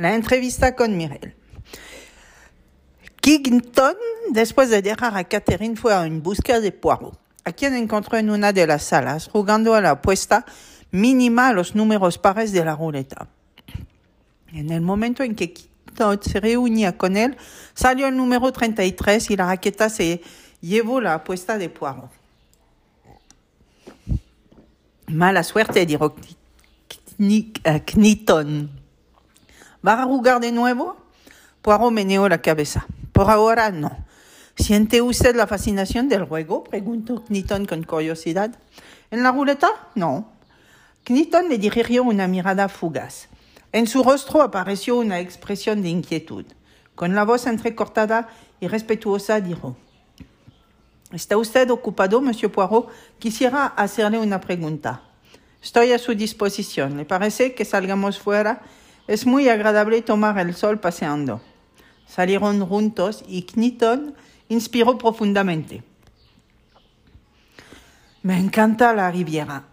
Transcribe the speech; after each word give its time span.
La 0.00 0.14
entrevista 0.14 0.74
con 0.74 0.96
Mirel. 0.96 1.34
Kington, 3.20 3.96
después 4.30 4.70
de 4.70 4.80
dejar 4.80 5.14
a 5.14 5.24
Catherine, 5.24 5.76
fue 5.76 5.92
en 6.06 6.22
busca 6.22 6.58
de 6.58 6.72
Poirot, 6.72 7.20
a 7.44 7.52
quien 7.52 7.74
encontró 7.74 8.16
en 8.16 8.30
una 8.30 8.54
de 8.54 8.66
las 8.66 8.82
salas, 8.82 9.28
jugando 9.30 9.74
a 9.74 9.82
la 9.82 9.90
apuesta 9.90 10.46
mínima 10.90 11.48
a 11.48 11.52
los 11.52 11.74
números 11.74 12.16
pares 12.16 12.50
de 12.52 12.64
la 12.64 12.76
ruleta. 12.76 13.28
En 14.54 14.70
el 14.70 14.80
momento 14.80 15.22
en 15.22 15.34
que 15.34 15.52
Kington 15.52 16.18
se 16.22 16.40
reunía 16.40 16.96
con 16.96 17.18
él, 17.18 17.36
salió 17.74 18.08
el 18.08 18.16
número 18.16 18.50
33 18.50 19.30
y 19.30 19.36
la 19.36 19.48
raqueta 19.48 19.90
se 19.90 20.22
llevó 20.62 21.02
la 21.02 21.12
apuesta 21.12 21.58
de 21.58 21.68
Poirot. 21.68 22.10
Mala 25.08 25.42
suerte, 25.42 25.84
dijo 25.84 26.16
Kniton. 27.18 28.79
¿Va 29.86 30.02
a 30.02 30.04
jugar 30.04 30.40
de 30.40 30.52
nuevo? 30.52 30.96
Poirot 31.62 31.90
meneó 31.90 32.28
la 32.28 32.42
cabeza. 32.42 32.86
Por 33.12 33.30
ahora 33.30 33.70
no. 33.70 34.04
¿Siente 34.56 35.00
usted 35.00 35.34
la 35.34 35.46
fascinación 35.46 36.08
del 36.08 36.24
juego? 36.24 36.64
preguntó 36.64 37.24
Kniton 37.24 37.64
con 37.64 37.82
curiosidad. 37.84 38.58
¿En 39.10 39.22
la 39.22 39.32
ruleta? 39.32 39.68
No. 39.94 40.32
Kniton 41.04 41.48
le 41.48 41.58
dirigió 41.58 42.02
una 42.02 42.28
mirada 42.28 42.68
fugaz. 42.68 43.28
En 43.72 43.86
su 43.86 44.02
rostro 44.02 44.42
apareció 44.42 44.96
una 44.96 45.18
expresión 45.20 45.80
de 45.82 45.88
inquietud. 45.88 46.44
Con 46.94 47.14
la 47.14 47.24
voz 47.24 47.46
entrecortada 47.46 48.28
y 48.60 48.68
respetuosa 48.68 49.40
dijo, 49.40 49.76
¿Está 51.12 51.36
usted 51.36 51.70
ocupado, 51.70 52.20
monsieur 52.20 52.52
Poirot? 52.52 52.88
Quisiera 53.18 53.66
hacerle 53.66 54.18
una 54.18 54.40
pregunta. 54.40 55.02
Estoy 55.62 55.92
a 55.92 55.98
su 55.98 56.14
disposición. 56.14 56.96
¿Le 56.96 57.04
parece 57.04 57.54
que 57.54 57.64
salgamos 57.64 58.18
fuera? 58.18 58.62
Es 59.06 59.26
muy 59.26 59.48
agradable 59.48 60.02
tomar 60.02 60.38
el 60.38 60.54
sol 60.54 60.80
paseando. 60.80 61.40
Salieron 62.06 62.64
juntos 62.66 63.24
y 63.26 63.42
Kniton 63.42 64.14
inspiró 64.48 64.98
profundamente. 64.98 65.82
Me 68.22 68.38
encanta 68.38 68.92
la 68.92 69.10
Riviera, 69.10 69.64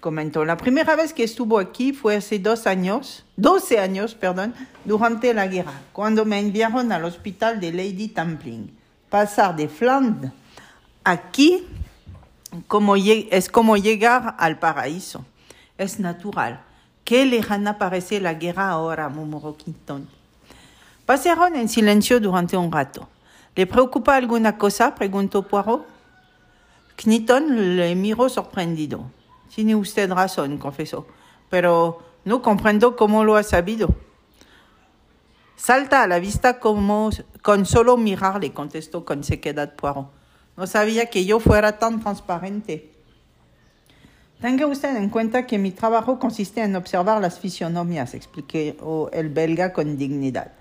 comentó. 0.00 0.44
La 0.44 0.56
primera 0.56 0.96
vez 0.96 1.12
que 1.12 1.24
estuvo 1.24 1.58
aquí 1.58 1.92
fue 1.92 2.16
hace 2.16 2.38
dos 2.38 2.66
años, 2.66 3.26
doce 3.36 3.78
años, 3.78 4.14
perdón, 4.14 4.54
durante 4.84 5.34
la 5.34 5.46
guerra, 5.46 5.82
cuando 5.92 6.24
me 6.24 6.38
enviaron 6.38 6.90
al 6.92 7.04
hospital 7.04 7.60
de 7.60 7.72
Lady 7.72 8.08
Templing. 8.08 8.76
Pasar 9.10 9.56
de 9.56 9.68
Flandre 9.68 10.32
aquí 11.04 11.66
es 13.30 13.48
como 13.48 13.76
llegar 13.76 14.36
al 14.38 14.58
paraíso. 14.58 15.24
Es 15.78 15.98
natural. 15.98 16.64
Qué 17.10 17.26
lejana 17.26 17.76
parece 17.76 18.20
la 18.20 18.34
guerra 18.34 18.68
ahora, 18.68 19.08
murmuró 19.08 19.56
Quinton. 19.56 20.08
Pasaron 21.04 21.56
en 21.56 21.68
silencio 21.68 22.20
durante 22.20 22.56
un 22.56 22.70
rato. 22.70 23.08
¿Le 23.56 23.66
preocupa 23.66 24.14
alguna 24.14 24.56
cosa? 24.56 24.94
preguntó 24.94 25.42
Poirot. 25.42 25.84
Kniton 26.94 27.76
le 27.76 27.96
miró 27.96 28.28
sorprendido. 28.28 29.10
Tiene 29.52 29.74
usted 29.74 30.08
razón, 30.12 30.56
confesó, 30.58 31.04
pero 31.48 32.00
no 32.24 32.42
comprendo 32.42 32.94
cómo 32.94 33.24
lo 33.24 33.34
ha 33.34 33.42
sabido. 33.42 33.92
Salta 35.56 36.04
a 36.04 36.06
la 36.06 36.20
vista 36.20 36.60
como 36.60 37.10
con 37.42 37.66
solo 37.66 37.96
mirarle, 37.96 38.52
contestó 38.52 39.04
con 39.04 39.24
sequedad 39.24 39.74
Poirot. 39.74 40.12
No 40.56 40.64
sabía 40.68 41.06
que 41.06 41.24
yo 41.24 41.40
fuera 41.40 41.76
tan 41.76 41.98
transparente. 41.98 42.99
Tenga 44.40 44.66
usted 44.66 44.96
en 44.96 45.10
cuenta 45.10 45.46
que 45.46 45.58
mi 45.58 45.70
trabajo 45.70 46.18
consiste 46.18 46.62
en 46.62 46.74
observar 46.74 47.20
las 47.20 47.38
fisionomias, 47.38 48.14
explicó 48.14 49.10
el 49.12 49.28
belga 49.28 49.72
con 49.74 49.98
dignidad. 49.98 50.52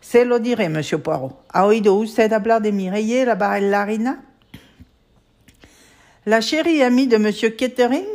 Se 0.00 0.24
lo 0.24 0.38
diré, 0.38 0.70
monsieur 0.70 1.02
Poirot. 1.02 1.44
¿Ha 1.48 1.66
oído 1.66 1.94
usted 1.94 2.32
hablar 2.32 2.62
de 2.62 2.72
Mireille, 2.72 3.26
la 3.26 3.34
bailarina? 3.34 4.24
La 6.24 6.40
chérie 6.40 6.82
amie 6.82 7.06
de 7.06 7.18
monsieur 7.18 7.54
Kettering? 7.54 8.06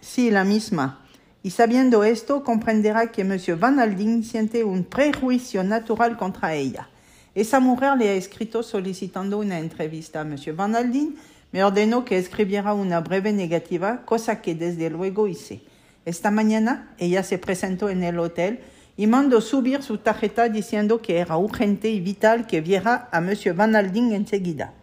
Sí, 0.00 0.30
la 0.30 0.44
misma. 0.44 1.04
Y 1.42 1.50
sabiendo 1.50 2.02
esto, 2.02 2.42
comprenderá 2.42 3.12
que 3.12 3.24
monsieur 3.24 3.58
Van 3.58 3.78
Alding 3.78 4.24
siente 4.24 4.64
un 4.64 4.84
prejuicio 4.84 5.62
natural 5.64 6.16
contra 6.16 6.54
ella. 6.54 6.88
Esa 7.34 7.60
mujer 7.60 7.96
le 7.98 8.08
ha 8.08 8.14
escrito 8.14 8.62
solicitando 8.62 9.38
una 9.38 9.58
entrevista 9.58 10.22
a 10.22 10.24
monsieur 10.24 10.56
Van 10.56 10.74
Alding 10.74 11.16
me 11.52 11.64
ordenó 11.64 12.04
que 12.04 12.18
escribiera 12.18 12.74
una 12.74 13.00
breve 13.00 13.32
negativa, 13.32 14.04
cosa 14.04 14.40
que 14.40 14.54
desde 14.54 14.90
luego 14.90 15.26
hice. 15.26 15.62
Esta 16.04 16.30
mañana 16.30 16.94
ella 16.98 17.22
se 17.22 17.38
presentó 17.38 17.88
en 17.88 18.02
el 18.04 18.18
hotel 18.18 18.60
y 18.96 19.06
mandó 19.06 19.40
subir 19.40 19.82
su 19.82 19.98
tarjeta 19.98 20.48
diciendo 20.48 21.02
que 21.02 21.18
era 21.18 21.36
urgente 21.36 21.90
y 21.90 22.00
vital 22.00 22.46
que 22.46 22.60
viera 22.60 23.08
a 23.12 23.20
Monsieur 23.20 23.56
Van 23.56 23.74
Alding 23.74 24.12
enseguida. 24.12 24.74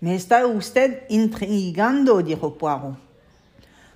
Me 0.00 0.14
está 0.14 0.46
usted 0.46 1.02
intrigando, 1.10 2.22
dijo 2.22 2.54
Poirot. 2.56 2.96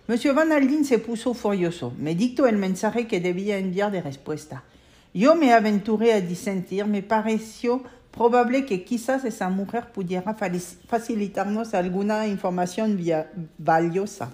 Monsieur 0.06 0.34
Van 0.34 0.52
Alding 0.52 0.84
se 0.84 0.98
puso 0.98 1.32
furioso. 1.32 1.94
Me 1.98 2.14
dictó 2.14 2.46
el 2.46 2.58
mensaje 2.58 3.06
que 3.06 3.20
debía 3.20 3.56
enviar 3.56 3.90
de 3.90 4.02
respuesta. 4.02 4.64
Yo 5.14 5.36
me 5.36 5.52
aventuré 5.52 6.12
a 6.12 6.20
disentir, 6.20 6.84
me 6.86 7.00
pareció 7.00 7.84
probable 8.10 8.66
que 8.66 8.84
quizás 8.84 9.24
esa 9.24 9.48
mujer 9.48 9.92
pudiera 9.92 10.34
facilitarnos 10.34 11.72
alguna 11.72 12.26
información 12.26 13.00
valiosa. 13.56 14.32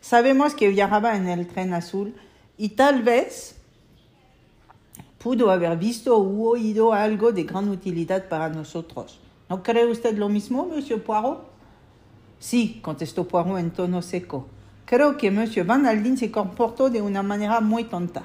Sabemos 0.00 0.54
que 0.54 0.68
viajaba 0.68 1.16
en 1.16 1.28
el 1.28 1.46
tren 1.46 1.74
azul 1.74 2.12
y 2.58 2.70
tal 2.70 3.04
vez 3.04 3.54
pudo 5.18 5.52
haber 5.52 5.76
visto 5.78 6.16
o 6.16 6.50
oído 6.50 6.92
algo 6.92 7.30
de 7.30 7.44
gran 7.44 7.68
utilidad 7.68 8.28
para 8.28 8.48
nosotros. 8.48 9.20
¿No 9.48 9.62
cree 9.62 9.86
usted 9.86 10.18
lo 10.18 10.28
mismo, 10.28 10.66
monsieur 10.66 11.00
Poirot? 11.04 11.46
Sí, 12.40 12.80
contestó 12.82 13.28
Poirot 13.28 13.58
en 13.58 13.70
tono 13.70 14.02
seco. 14.02 14.48
Creo 14.86 15.16
que 15.16 15.30
monsieur 15.30 15.64
Van 15.64 15.86
Aldin 15.86 16.18
se 16.18 16.32
comportó 16.32 16.90
de 16.90 17.00
una 17.00 17.22
manera 17.22 17.60
muy 17.60 17.84
tonta. 17.84 18.24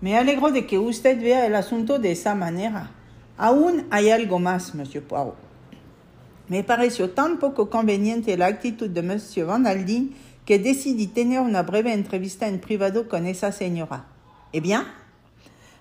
Me 0.00 0.16
alegro 0.16 0.52
de 0.52 0.64
que 0.64 0.78
usted 0.78 1.20
vea 1.20 1.44
el 1.44 1.56
asunto 1.56 1.98
de 1.98 2.12
esa 2.12 2.36
manera. 2.36 2.92
Aún 3.36 3.86
hay 3.90 4.10
algo 4.10 4.38
más, 4.38 4.74
Monsieur 4.74 5.04
Poirot. 5.04 5.34
Me 6.48 6.62
pareció 6.62 7.10
tan 7.10 7.38
poco 7.38 7.68
conveniente 7.68 8.36
la 8.36 8.46
actitud 8.46 8.88
de 8.88 9.02
Monsieur 9.02 9.48
Van 9.48 9.66
Aldin 9.66 10.14
que 10.44 10.58
decidí 10.58 11.08
tener 11.08 11.40
una 11.40 11.62
breve 11.62 11.92
entrevista 11.92 12.46
en 12.46 12.60
privado 12.60 13.08
con 13.08 13.26
esa 13.26 13.50
señora. 13.50 14.06
¿Eh 14.52 14.60
bien? 14.60 14.82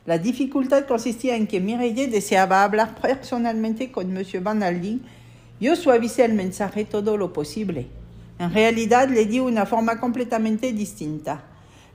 La 0.06 0.18
dificultad 0.18 0.88
consistía 0.88 1.36
en 1.36 1.48
que 1.48 1.60
Mireille 1.60 2.08
deseaba 2.08 2.64
hablar 2.64 2.96
personalmente 3.02 3.92
con 3.92 4.12
Monsieur 4.14 4.44
Van 4.44 4.64
Aldin. 4.64 5.04
Yo 5.60 5.76
suavicé 5.76 6.26
el 6.26 6.34
mensaje 6.34 6.86
todo 6.86 7.18
lo 7.18 7.34
posible. 7.34 7.88
En 8.40 8.52
realidad 8.52 9.10
le 9.10 9.26
di 9.26 9.40
una 9.40 9.66
forma 9.66 10.00
completamente 10.00 10.74
distinta. 10.74 11.44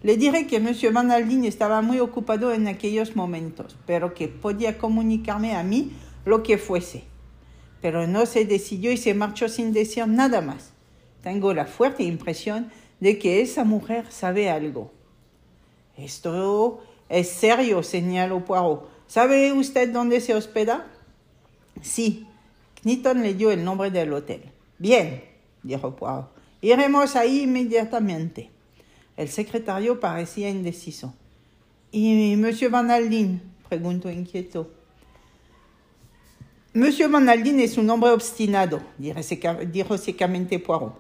Le 0.03 0.17
diré 0.17 0.49
que 0.49 0.57
M. 0.57 0.75
Van 0.93 1.13
Aldin 1.13 1.45
estaba 1.45 1.81
muy 1.81 2.01
ocupado 2.01 2.53
en 2.53 2.67
aquellos 2.67 3.15
momentos, 3.15 3.77
pero 3.87 4.15
que 4.15 4.27
podía 4.27 4.77
comunicarme 4.77 5.55
a 5.55 5.63
mí 5.63 5.93
lo 6.25 6.43
que 6.43 6.59
fuese. 6.59 7.05
Pero 7.81 8.09
no 8.09 8.27
se 8.27 8.45
decidió 8.45 8.91
y 8.91 8.97
se 8.97 9.15
marchó 9.15 9.49
sin 9.49 9.73
decir 9.73 10.09
nada 10.09 10.41
más. 10.41 10.73
Tengo 11.23 11.55
la 11.55 11.67
fuerte 11.67 12.03
impresión 12.03 12.71
de 12.99 13.19
que 13.19 13.43
esa 13.43 13.63
mujer 13.63 14.07
sabe 14.11 14.51
algo. 14.51 14.91
Esto 15.97 16.83
es 17.09 17.29
serio, 17.29 17.85
señaló 17.85 18.45
Poirot. 18.45 18.89
¿Sabe 19.07 19.53
usted 19.53 19.93
dónde 19.93 20.21
se 20.21 20.35
hospeda? 20.35 20.87
Sí. 21.81 22.27
Kniton 22.83 23.23
le 23.23 23.35
dio 23.35 23.53
el 23.53 23.63
nombre 23.63 23.93
del 23.93 24.13
hotel. 24.13 24.51
Bien, 24.79 25.23
dijo 25.63 25.95
Poirot. 25.95 26.33
Iremos 26.61 27.15
ahí 27.15 27.43
inmediatamente. 27.43 28.51
El 29.17 29.29
secretario 29.29 30.01
parecía 30.01 30.49
indeciso. 30.49 31.15
¿Y 31.91 32.37
Monsieur 32.37 32.71
Van 32.71 32.91
Aldin? 32.91 33.43
preguntó 33.69 34.11
inquieto. 34.11 34.71
Monsieur 36.73 37.11
Van 37.11 37.29
Aldin 37.29 37.61
es 37.61 37.77
un 37.77 37.91
hombre 37.91 38.11
obstinado, 38.11 38.81
dijo 38.99 39.99
secamente 39.99 40.59
Poirot. 40.59 40.99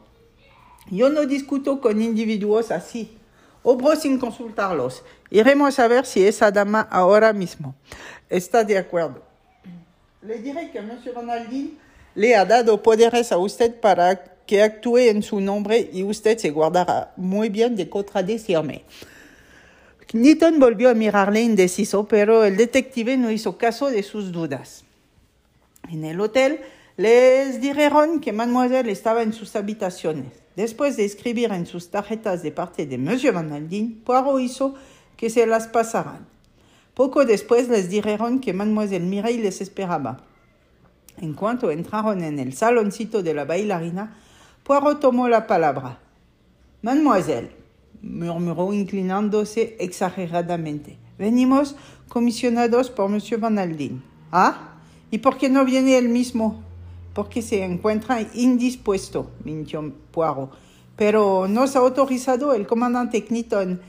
Yo 0.90 1.08
no 1.08 1.24
discuto 1.26 1.80
con 1.80 2.02
individuos 2.02 2.70
así. 2.70 3.16
Obro 3.62 3.94
sin 3.96 4.18
consultarlos. 4.18 5.02
Iremos 5.30 5.78
a 5.78 5.88
ver 5.88 6.04
si 6.04 6.26
esa 6.26 6.50
dama 6.50 6.80
ahora 6.90 7.32
mismo 7.32 7.74
está 8.28 8.64
de 8.64 8.76
acuerdo. 8.76 9.22
Le 10.20 10.38
diré 10.38 10.70
que 10.70 10.80
Monsieur 10.82 11.14
Van 11.14 11.30
Aldin 11.30 11.78
le 12.14 12.36
ha 12.36 12.44
dado 12.44 12.82
poderes 12.82 13.32
a 13.32 13.38
usted 13.38 13.80
para 13.80 14.31
que 14.46 14.62
actúe 14.62 14.98
en 14.98 15.22
su 15.22 15.40
nombre 15.40 15.90
y 15.92 16.02
usted 16.02 16.38
se 16.38 16.50
guardará 16.50 17.12
muy 17.16 17.48
bien 17.48 17.76
de 17.76 17.88
contradecirme. 17.88 18.84
Newton 20.12 20.58
volvió 20.58 20.90
a 20.90 20.94
mirarle 20.94 21.40
indeciso, 21.40 22.06
pero 22.06 22.44
el 22.44 22.56
detective 22.56 23.16
no 23.16 23.30
hizo 23.30 23.56
caso 23.56 23.90
de 23.90 24.02
sus 24.02 24.30
dudas. 24.30 24.84
En 25.90 26.04
el 26.04 26.20
hotel, 26.20 26.60
Les 26.96 27.60
dijeron 27.60 28.20
que 28.20 28.32
mademoiselle 28.32 28.90
estaba 28.90 29.22
en 29.22 29.32
sus 29.32 29.56
habitaciones. 29.56 30.32
Después 30.56 30.98
de 30.98 31.06
escribir 31.06 31.50
en 31.50 31.66
sus 31.66 31.90
tarjetas 31.90 32.42
de 32.42 32.52
parte 32.52 32.84
de 32.84 32.98
Monsieur 32.98 33.32
Van 33.32 33.50
Aldin, 33.50 34.02
Poirot 34.04 34.38
hizo 34.40 34.74
que 35.16 35.30
se 35.30 35.46
las 35.46 35.68
pasaran. 35.68 36.26
Poco 36.92 37.24
después 37.24 37.70
les 37.70 37.88
dijeron 37.88 38.40
que 38.40 38.52
mademoiselle 38.52 39.06
Mireille 39.06 39.42
les 39.42 39.62
esperaba. 39.62 40.22
En 41.16 41.32
cuanto 41.32 41.70
entraron 41.70 42.22
en 42.22 42.38
el 42.38 42.52
saloncito 42.52 43.22
de 43.22 43.32
la 43.32 43.46
bailarina, 43.46 44.18
Poirot 44.64 45.00
tomó 45.00 45.28
la 45.28 45.48
palabra. 45.48 45.98
Mademoiselle, 46.82 47.50
murmuró 48.00 48.72
inclinándose 48.72 49.76
exageradamente. 49.80 50.98
Venimos 51.18 51.74
comisionados 52.08 52.88
por 52.88 53.08
Monsieur 53.08 53.40
Van 53.40 53.58
Aldin. 53.58 54.02
¿Ah? 54.30 54.74
¿Y 55.10 55.18
por 55.18 55.36
qué 55.36 55.48
no 55.48 55.64
viene 55.64 55.98
él 55.98 56.08
mismo? 56.08 56.62
Porque 57.12 57.42
se 57.42 57.64
encuentra 57.64 58.22
indispuesto, 58.34 59.32
mintió 59.44 59.92
Poirot. 60.12 60.52
Pero 60.94 61.48
nos 61.48 61.74
ha 61.74 61.80
autorizado 61.80 62.54
el 62.54 62.68
comandante 62.68 63.24
Kniton 63.24 63.80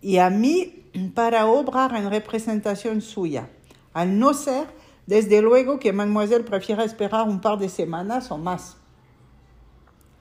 y 0.00 0.18
a 0.18 0.30
mí 0.30 0.84
para 1.14 1.46
obrar 1.46 1.94
en 1.96 2.08
representación 2.08 3.02
suya. 3.02 3.50
Al 3.92 4.18
no 4.18 4.32
ser, 4.32 4.68
desde 5.06 5.42
luego 5.42 5.78
que 5.78 5.92
mademoiselle 5.92 6.44
prefiere 6.44 6.84
esperar 6.84 7.28
un 7.28 7.42
par 7.42 7.58
de 7.58 7.68
semanas 7.68 8.30
o 8.30 8.38
más. 8.38 8.78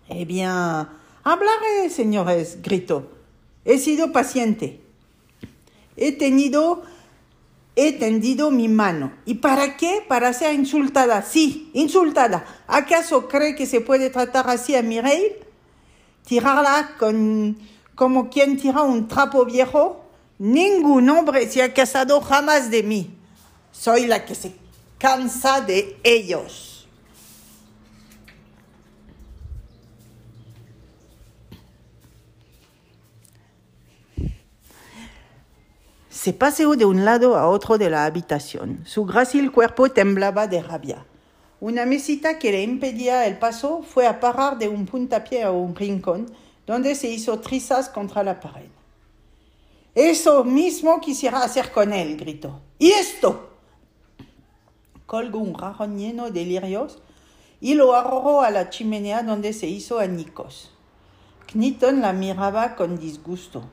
Eh 0.10 0.26
bien, 0.26 0.50
hablaré, 0.50 1.90
señores, 1.90 2.60
gritó. 2.62 3.10
He 3.66 3.78
sido 3.78 4.12
paciente. 4.12 4.82
He 5.96 6.12
tenido, 6.12 6.84
he 7.76 7.94
tendido 7.94 8.52
mi 8.52 8.68
mano. 8.68 9.14
¿Y 9.26 9.36
para 9.36 9.78
qué? 9.78 10.04
Para 10.08 10.34
ser 10.34 10.54
insultada. 10.54 11.22
Sí, 11.22 11.70
insultada. 11.74 12.46
¿Acaso 12.68 13.28
cree 13.28 13.56
que 13.56 13.66
se 13.66 13.82
puede 13.82 14.10
tratar 14.10 14.50
así 14.50 14.76
a 14.76 14.82
Mireille? 14.82 15.40
¿Tirarla 16.28 16.96
con, 16.98 17.58
como 17.96 18.30
quien 18.30 18.58
tira 18.58 18.82
un 18.82 19.08
trapo 19.08 19.46
viejo? 19.46 20.04
Ningún 20.40 21.10
hombre 21.10 21.50
se 21.50 21.64
ha 21.64 21.74
casado 21.74 22.20
jamás 22.22 22.70
de 22.70 22.84
mí. 22.84 23.16
Soy 23.72 24.08
la 24.08 24.26
que 24.26 24.36
se 24.36 24.54
cansa 24.98 25.62
de 25.62 25.98
ellos. 26.04 26.73
Se 36.24 36.32
paseó 36.32 36.78
de 36.78 36.86
un 36.86 37.04
lado 37.04 37.36
a 37.36 37.50
otro 37.50 37.78
de 37.78 37.90
la 37.90 38.06
habitación. 38.06 38.80
Su 38.86 39.04
grácil 39.04 39.52
cuerpo 39.52 39.90
temblaba 39.90 40.48
de 40.48 40.64
rabia. 40.64 41.06
Una 41.60 41.86
mesita 41.86 42.40
que 42.40 42.54
le 42.54 42.64
impedía 42.64 43.28
el 43.28 43.38
paso 43.38 43.84
fue 43.84 44.08
a 44.08 44.22
parar 44.22 44.58
de 44.58 44.70
un 44.70 44.86
puntapié 44.86 45.44
a 45.44 45.52
un 45.52 45.76
rincón, 45.76 46.34
donde 46.66 46.96
se 46.96 47.10
hizo 47.10 47.42
trizas 47.42 47.90
contra 47.90 48.24
la 48.24 48.40
pared. 48.40 48.70
Eso 49.96 50.46
mismo 50.46 51.02
quisiera 51.02 51.44
hacer 51.44 51.74
con 51.74 51.92
él, 51.92 52.16
gritó. 52.16 52.62
¿Y 52.80 52.92
esto? 52.92 53.50
Colgó 55.06 55.40
un 55.40 55.56
jarrón 55.56 55.98
lleno 55.98 56.32
de 56.32 56.46
lirios 56.46 57.02
y 57.60 57.74
lo 57.74 57.96
arrojó 57.96 58.44
a 58.44 58.50
la 58.50 58.70
chimenea 58.70 59.24
donde 59.24 59.52
se 59.52 59.68
hizo 59.68 60.00
añicos. 60.00 60.72
Kniton 61.52 62.00
la 62.00 62.14
miraba 62.14 62.78
con 62.78 62.98
disgusto. 62.98 63.66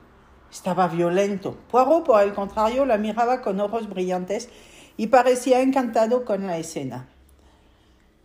Estaba 0.51 0.87
violento. 0.87 1.57
Poirot, 1.71 2.03
por 2.05 2.21
el 2.21 2.33
contrario, 2.33 2.85
la 2.85 2.97
miraba 2.97 3.41
con 3.41 3.59
ojos 3.59 3.87
brillantes 3.87 4.49
y 4.97 5.07
parecía 5.07 5.61
encantado 5.61 6.25
con 6.25 6.45
la 6.45 6.57
escena. 6.57 7.07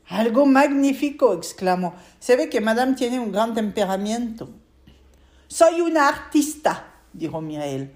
Algo 0.08 0.46
magnífico, 0.46 1.32
exclamó. 1.34 1.94
Se 2.18 2.36
ve 2.36 2.48
que 2.48 2.60
Madame 2.60 2.94
tiene 2.94 3.20
un 3.20 3.32
gran 3.32 3.54
temperamento. 3.54 4.50
Soy 5.48 5.80
una 5.80 6.08
artista, 6.08 6.94
dijo 7.12 7.40
Mireille. 7.40 7.92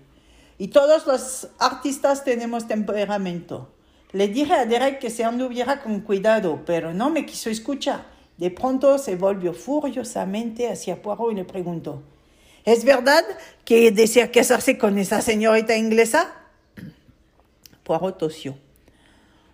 Y 0.58 0.68
todos 0.68 1.06
los 1.06 1.48
artistas 1.58 2.24
tenemos 2.24 2.68
temperamento. 2.68 3.72
Le 4.12 4.28
dije 4.28 4.52
a 4.52 4.66
Derek 4.66 4.98
que 4.98 5.10
se 5.10 5.24
anduviera 5.24 5.82
con 5.82 6.00
cuidado, 6.00 6.62
pero 6.66 6.92
no 6.92 7.10
me 7.10 7.26
quiso 7.26 7.48
escuchar. 7.48 8.06
De 8.38 8.50
pronto 8.50 8.98
se 8.98 9.16
volvió 9.16 9.52
furiosamente 9.52 10.70
hacia 10.70 11.00
Poirot 11.02 11.32
y 11.32 11.34
le 11.36 11.44
preguntó, 11.44 12.02
¿Es 12.64 12.84
verdad 12.84 13.24
que 13.64 13.90
desea 13.90 14.30
casarse 14.30 14.78
con 14.78 14.98
esa 14.98 15.22
señorita 15.22 15.76
inglesa? 15.76 16.32
Poirot 17.82 18.18
tosió. 18.18 18.56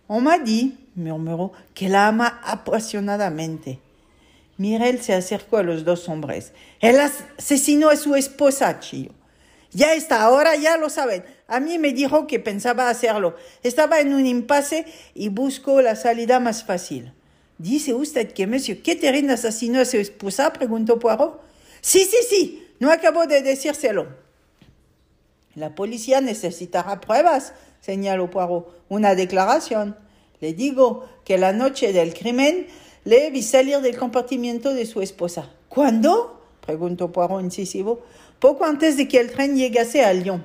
On 0.09 0.23
m'a 0.23 0.39
dit, 0.39 0.75
murmuró, 0.95 1.53
que 1.75 1.89
la 1.89 2.09
ama 2.09 2.41
apasionadamente. 2.45 3.81
Mirel 4.59 5.03
se 5.03 5.15
acercó 5.15 5.59
a 5.59 5.63
los 5.63 5.85
dos 5.85 6.09
hombres. 6.09 6.53
Él 6.81 6.99
asesinó 7.01 7.91
a 7.91 7.97
su 7.97 8.15
esposa, 8.15 8.81
chillo. 8.81 9.13
Ya 9.73 9.95
está, 9.95 10.23
ahora 10.23 10.57
ya 10.57 10.77
lo 10.77 10.89
saben. 10.89 11.25
A 11.49 11.61
mí 11.61 11.79
me 11.79 11.93
dijo 11.93 12.27
que 12.27 12.41
pensaba 12.41 12.89
hacerlo. 12.89 13.37
Estaba 13.63 14.01
en 14.01 14.15
un 14.15 14.27
impasse 14.27 14.87
y 15.15 15.29
buscó 15.29 15.83
la 15.83 15.97
salida 15.97 16.41
más 16.41 16.65
fácil. 16.65 17.13
¿Dice 17.59 17.95
usted 17.95 18.33
que 18.33 18.47
Monsieur 18.47 18.81
Kettering 18.81 19.31
asesinó 19.31 19.81
a 19.81 19.85
su 19.85 19.97
esposa? 19.99 20.53
preguntó 20.53 20.99
Poirot. 20.99 21.41
Sí, 21.81 22.05
sí, 22.05 22.17
sí. 22.29 22.66
No 22.79 22.91
acabo 22.93 23.27
de 23.27 23.43
decírselo. 23.43 24.09
La 25.55 25.75
policía 25.75 26.21
necesitará 26.21 27.01
pruebas, 27.01 27.55
señaló 27.81 28.31
Poirot. 28.31 28.85
Una 28.89 29.15
declaración. 29.15 29.97
Le 30.41 30.53
digo 30.53 31.09
que 31.25 31.39
la 31.39 31.53
noche 31.53 31.93
del 31.93 32.13
crimen 32.13 32.67
le 33.05 33.31
vi 33.31 33.43
salir 33.43 33.81
del 33.81 33.97
compartimiento 33.97 34.75
de 34.75 34.85
su 34.85 35.01
esposa. 35.01 35.51
¿Cuándo? 35.69 36.43
preguntó 36.61 37.11
Poirot 37.13 37.41
incisivo 37.43 38.03
poco 38.39 38.65
antes 38.65 38.97
de 38.97 39.09
que 39.09 39.19
el 39.19 39.31
tren 39.31 39.57
llegase 39.57 40.05
a 40.05 40.13
Lyon. 40.13 40.45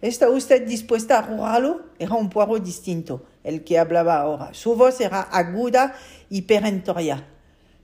¿Está 0.00 0.30
usted 0.30 0.66
dispuesta 0.66 1.18
a 1.18 1.22
jurarlo? 1.22 1.82
Era 1.98 2.14
un 2.14 2.30
Poirot 2.30 2.62
distinto, 2.62 3.22
el 3.44 3.64
que 3.64 3.78
hablaba 3.78 4.16
ahora. 4.16 4.54
Su 4.54 4.76
voz 4.76 5.00
era 5.00 5.20
aguda 5.20 5.96
y 6.30 6.42
perentoria. 6.42 7.26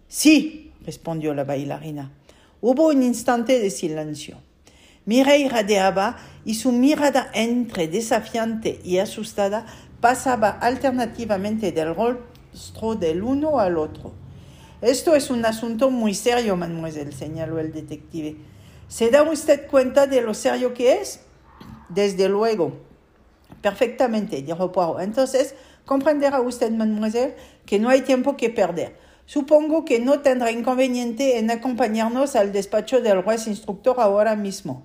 Sí, 0.08 0.72
respondió 0.84 1.34
la 1.34 1.44
bailarina. 1.44 2.10
Hubo 2.64 2.90
un 2.90 3.02
instante 3.02 3.58
de 3.58 3.70
silencio. 3.70 4.36
Mireille 5.04 5.48
radeaba 5.48 6.16
y 6.44 6.54
su 6.54 6.70
mirada 6.70 7.28
entre 7.34 7.88
desafiante 7.88 8.80
y 8.84 8.98
asustada 8.98 9.66
pasaba 10.00 10.50
alternativamente 10.50 11.72
del 11.72 11.92
rostro 11.92 12.94
del 12.94 13.24
uno 13.24 13.58
al 13.58 13.78
otro. 13.78 14.12
Esto 14.80 15.16
es 15.16 15.28
un 15.28 15.44
asunto 15.44 15.90
muy 15.90 16.14
serio, 16.14 16.56
mademoiselle, 16.56 17.10
señaló 17.10 17.58
el 17.58 17.72
detective. 17.72 18.36
¿Se 18.86 19.10
da 19.10 19.24
usted 19.24 19.66
cuenta 19.66 20.06
de 20.06 20.22
lo 20.22 20.32
serio 20.32 20.72
que 20.72 21.00
es? 21.00 21.18
Desde 21.88 22.28
luego. 22.28 22.76
Perfectamente, 23.60 24.40
dijo 24.40 24.70
Poirot. 24.70 25.00
Entonces, 25.00 25.56
comprenderá 25.84 26.40
usted, 26.40 26.70
mademoiselle, 26.70 27.34
que 27.66 27.80
no 27.80 27.88
hay 27.88 28.02
tiempo 28.02 28.36
que 28.36 28.50
perder. 28.50 29.01
Supongo 29.32 29.86
que 29.86 29.98
no 29.98 30.20
tendrá 30.20 30.50
inconveniente 30.50 31.38
en 31.38 31.50
acompañarnos 31.50 32.36
al 32.36 32.52
despacho 32.52 33.00
del 33.00 33.22
juez 33.22 33.46
instructor 33.46 33.98
ahora 33.98 34.36
mismo. 34.36 34.84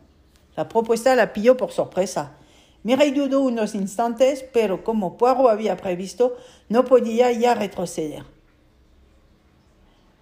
La 0.56 0.70
propuesta 0.70 1.14
la 1.16 1.34
pilló 1.34 1.58
por 1.58 1.74
sorpresa. 1.74 2.32
Mireille 2.82 3.28
dudó 3.28 3.42
unos 3.42 3.76
instantes, 3.76 4.46
pero 4.54 4.86
como 4.86 5.18
Poirot 5.18 5.50
había 5.50 5.76
previsto, 5.76 6.38
no 6.70 6.86
podía 6.86 7.30
ya 7.34 7.56
retroceder. 7.56 8.24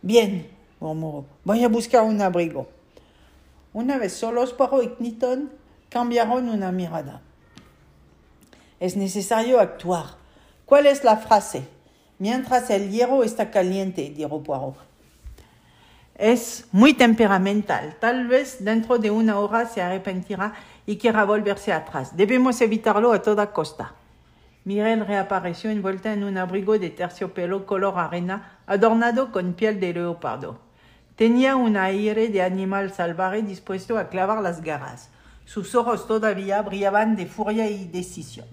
Bien, 0.01 0.50
murmuró, 0.79 1.25
voy 1.44 1.63
a 1.63 1.67
buscar 1.67 2.01
un 2.01 2.20
abrigo. 2.20 2.67
Una 3.74 4.00
vez 4.00 4.13
solos, 4.13 4.53
Poirot 4.53 4.86
y 4.86 4.88
Kniton 4.96 5.51
cambiaron 5.89 6.50
una 6.50 6.72
mirada. 6.72 7.22
Es 8.79 8.98
necesario 8.98 9.60
actuar. 9.60 10.15
¿Cuál 10.65 10.88
es 10.88 11.03
la 11.03 11.17
frase? 11.17 11.75
Mientras 12.17 12.69
el 12.69 12.91
hierro 12.91 13.24
está 13.24 13.51
caliente, 13.51 14.13
dijo 14.15 14.41
Poirot. 14.41 14.75
Es 16.17 16.65
muy 16.72 16.93
temperamental. 16.93 17.98
Tal 18.00 18.27
vez 18.27 18.63
dentro 18.63 18.98
de 18.98 19.12
una 19.12 19.38
hora 19.38 19.67
se 19.67 19.81
arrepentirá 19.81 20.53
y 20.86 20.95
quiera 20.98 21.25
volverse 21.25 21.74
atrás. 21.74 22.15
Debemos 22.15 22.62
evitarlo 22.62 23.12
a 23.12 23.22
toda 23.22 23.51
costa. 23.51 23.93
Mirel 24.63 25.05
reapareció 25.05 25.69
envuelta 25.69 26.13
en 26.13 26.24
un 26.24 26.38
abrigo 26.38 26.79
de 26.79 26.89
terciopelo 26.89 27.65
color 27.65 28.00
arena 28.00 28.60
adornado 28.65 29.31
con 29.31 29.53
piel 29.53 29.79
de 29.79 29.93
leopardo. 29.93 30.60
Tenía 31.17 31.55
un 31.55 31.77
aire 31.77 32.29
de 32.29 32.41
animal 32.41 32.93
salvaje 32.93 33.41
dispuesto 33.41 33.98
a 33.98 34.10
clavar 34.10 34.41
las 34.41 34.62
garras. 34.62 35.10
Sus 35.43 35.75
ojos 35.75 36.07
todavía 36.07 36.62
brillaban 36.62 37.15
de 37.15 37.25
furia 37.25 37.69
y 37.69 37.86
decisión. 37.86 38.48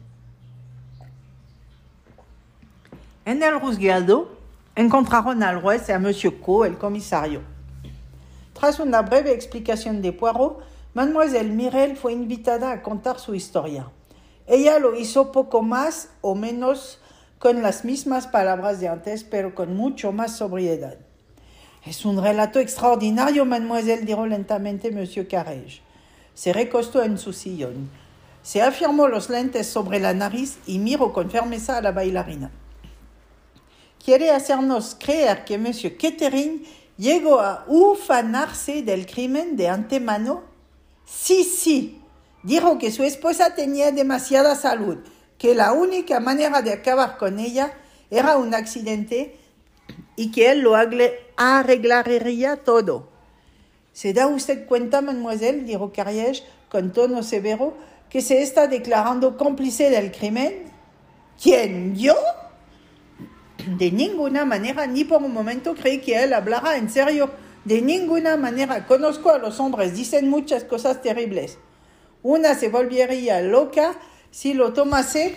En 3.25 3.41
el 3.41 3.61
juzgado 3.61 4.37
encontraron 4.75 5.45
al 5.45 5.62
juez 5.62 5.88
y 5.88 5.93
a 5.93 6.00
Monsieur 6.00 6.41
Co, 6.41 6.64
el 6.64 6.76
comisario. 6.76 7.43
Tras 8.52 8.81
una 8.81 9.02
breve 9.02 9.33
explicación 9.33 10.02
de 10.02 10.12
Poirot, 10.12 10.64
Mademoiselle 10.93 11.50
Mirel 11.50 11.97
fue 11.97 12.12
invitada 12.14 12.73
a 12.73 12.83
contar 12.83 13.21
su 13.21 13.37
historia. 13.37 13.87
Ella 14.49 14.81
lo 14.81 14.97
hizo 14.97 15.31
poco 15.31 15.62
más 15.62 16.09
o 16.21 16.35
menos 16.35 16.99
con 17.38 17.62
las 17.62 17.85
mismas 17.85 18.26
palabras 18.26 18.81
de 18.81 18.88
antes, 18.88 19.23
pero 19.23 19.55
con 19.55 19.76
mucho 19.76 20.11
más 20.11 20.37
sobriedad. 20.37 20.97
Es 21.87 22.05
un 22.05 22.21
relato 22.21 22.59
extraordinario, 22.59 23.45
mademoiselle, 23.45 24.05
dijo 24.05 24.26
lentamente 24.26 24.91
Monsieur 24.91 25.29
Carrege. 25.29 25.81
Se 26.35 26.52
recostó 26.52 27.05
en 27.05 27.19
su 27.19 27.33
sillón. 27.33 27.88
Se 28.43 28.62
afirmó 28.62 29.07
los 29.07 29.31
lentes 29.31 29.69
sobre 29.69 30.00
la 30.00 30.12
nariz 30.12 30.59
y 30.67 30.81
miró 30.81 31.12
con 31.12 31.31
firmeza 31.31 31.76
a 31.76 31.83
la 31.83 31.93
bailarina. 31.93 32.50
Quiere 34.05 34.33
hacernos 34.33 34.97
creer 34.99 35.45
que 35.45 35.59
Monsieur 35.59 35.97
Kettering 35.97 36.65
llegó 36.97 37.41
a 37.41 37.65
ufanarse 37.69 38.83
del 38.83 39.07
crimen 39.07 39.57
de 39.57 39.69
antemano. 39.69 40.43
Sí, 41.07 41.45
sí. 41.45 42.01
Dijo 42.43 42.79
que 42.79 42.91
su 42.91 43.05
esposa 43.05 43.55
tenía 43.55 43.93
demasiada 43.93 44.57
salud, 44.57 44.99
que 45.39 45.55
la 45.55 45.73
única 45.73 46.19
manera 46.19 46.63
de 46.63 46.73
acabar 46.73 47.17
con 47.17 47.39
ella 47.39 47.75
era 48.11 48.37
un 48.37 48.55
accidente 48.55 49.37
y 50.17 50.33
que 50.33 50.51
él 50.51 50.63
lo 50.63 50.75
arreglaría 51.37 52.57
todo. 52.57 53.09
¿Se 53.93 54.13
da 54.13 54.27
usted 54.27 54.67
cuenta, 54.67 55.01
mademoiselle? 55.01 55.63
dijo 55.63 55.93
Carriage 55.93 56.43
con 56.69 56.93
tono 56.93 57.23
severo, 57.23 57.75
que 58.11 58.21
se 58.21 58.43
está 58.43 58.67
declarando 58.67 59.37
cómplice 59.37 59.91
del 59.91 60.11
crimen. 60.11 60.65
¿Quién? 61.41 61.95
¿Yo? 61.95 62.17
De 63.66 63.90
ninguna 63.90 64.45
manera, 64.45 64.87
ni 64.87 65.04
por 65.04 65.23
un 65.23 65.33
momento 65.33 65.75
creí 65.75 66.00
que 66.00 66.23
él 66.23 66.33
hablara 66.33 66.76
en 66.76 66.90
serio. 66.90 67.31
De 67.64 67.81
ninguna 67.81 68.37
manera. 68.37 68.87
Conozco 68.87 69.31
a 69.31 69.38
los 69.38 69.61
hombres, 69.61 69.95
dicen 69.95 70.28
muchas 70.28 70.64
cosas 70.64 71.00
terribles. 71.00 71.59
Una 72.23 72.54
se 72.54 72.69
volvería 72.69 73.40
loca 73.40 73.95
si 74.31 74.54
lo 74.54 74.73
tomase 74.73 75.37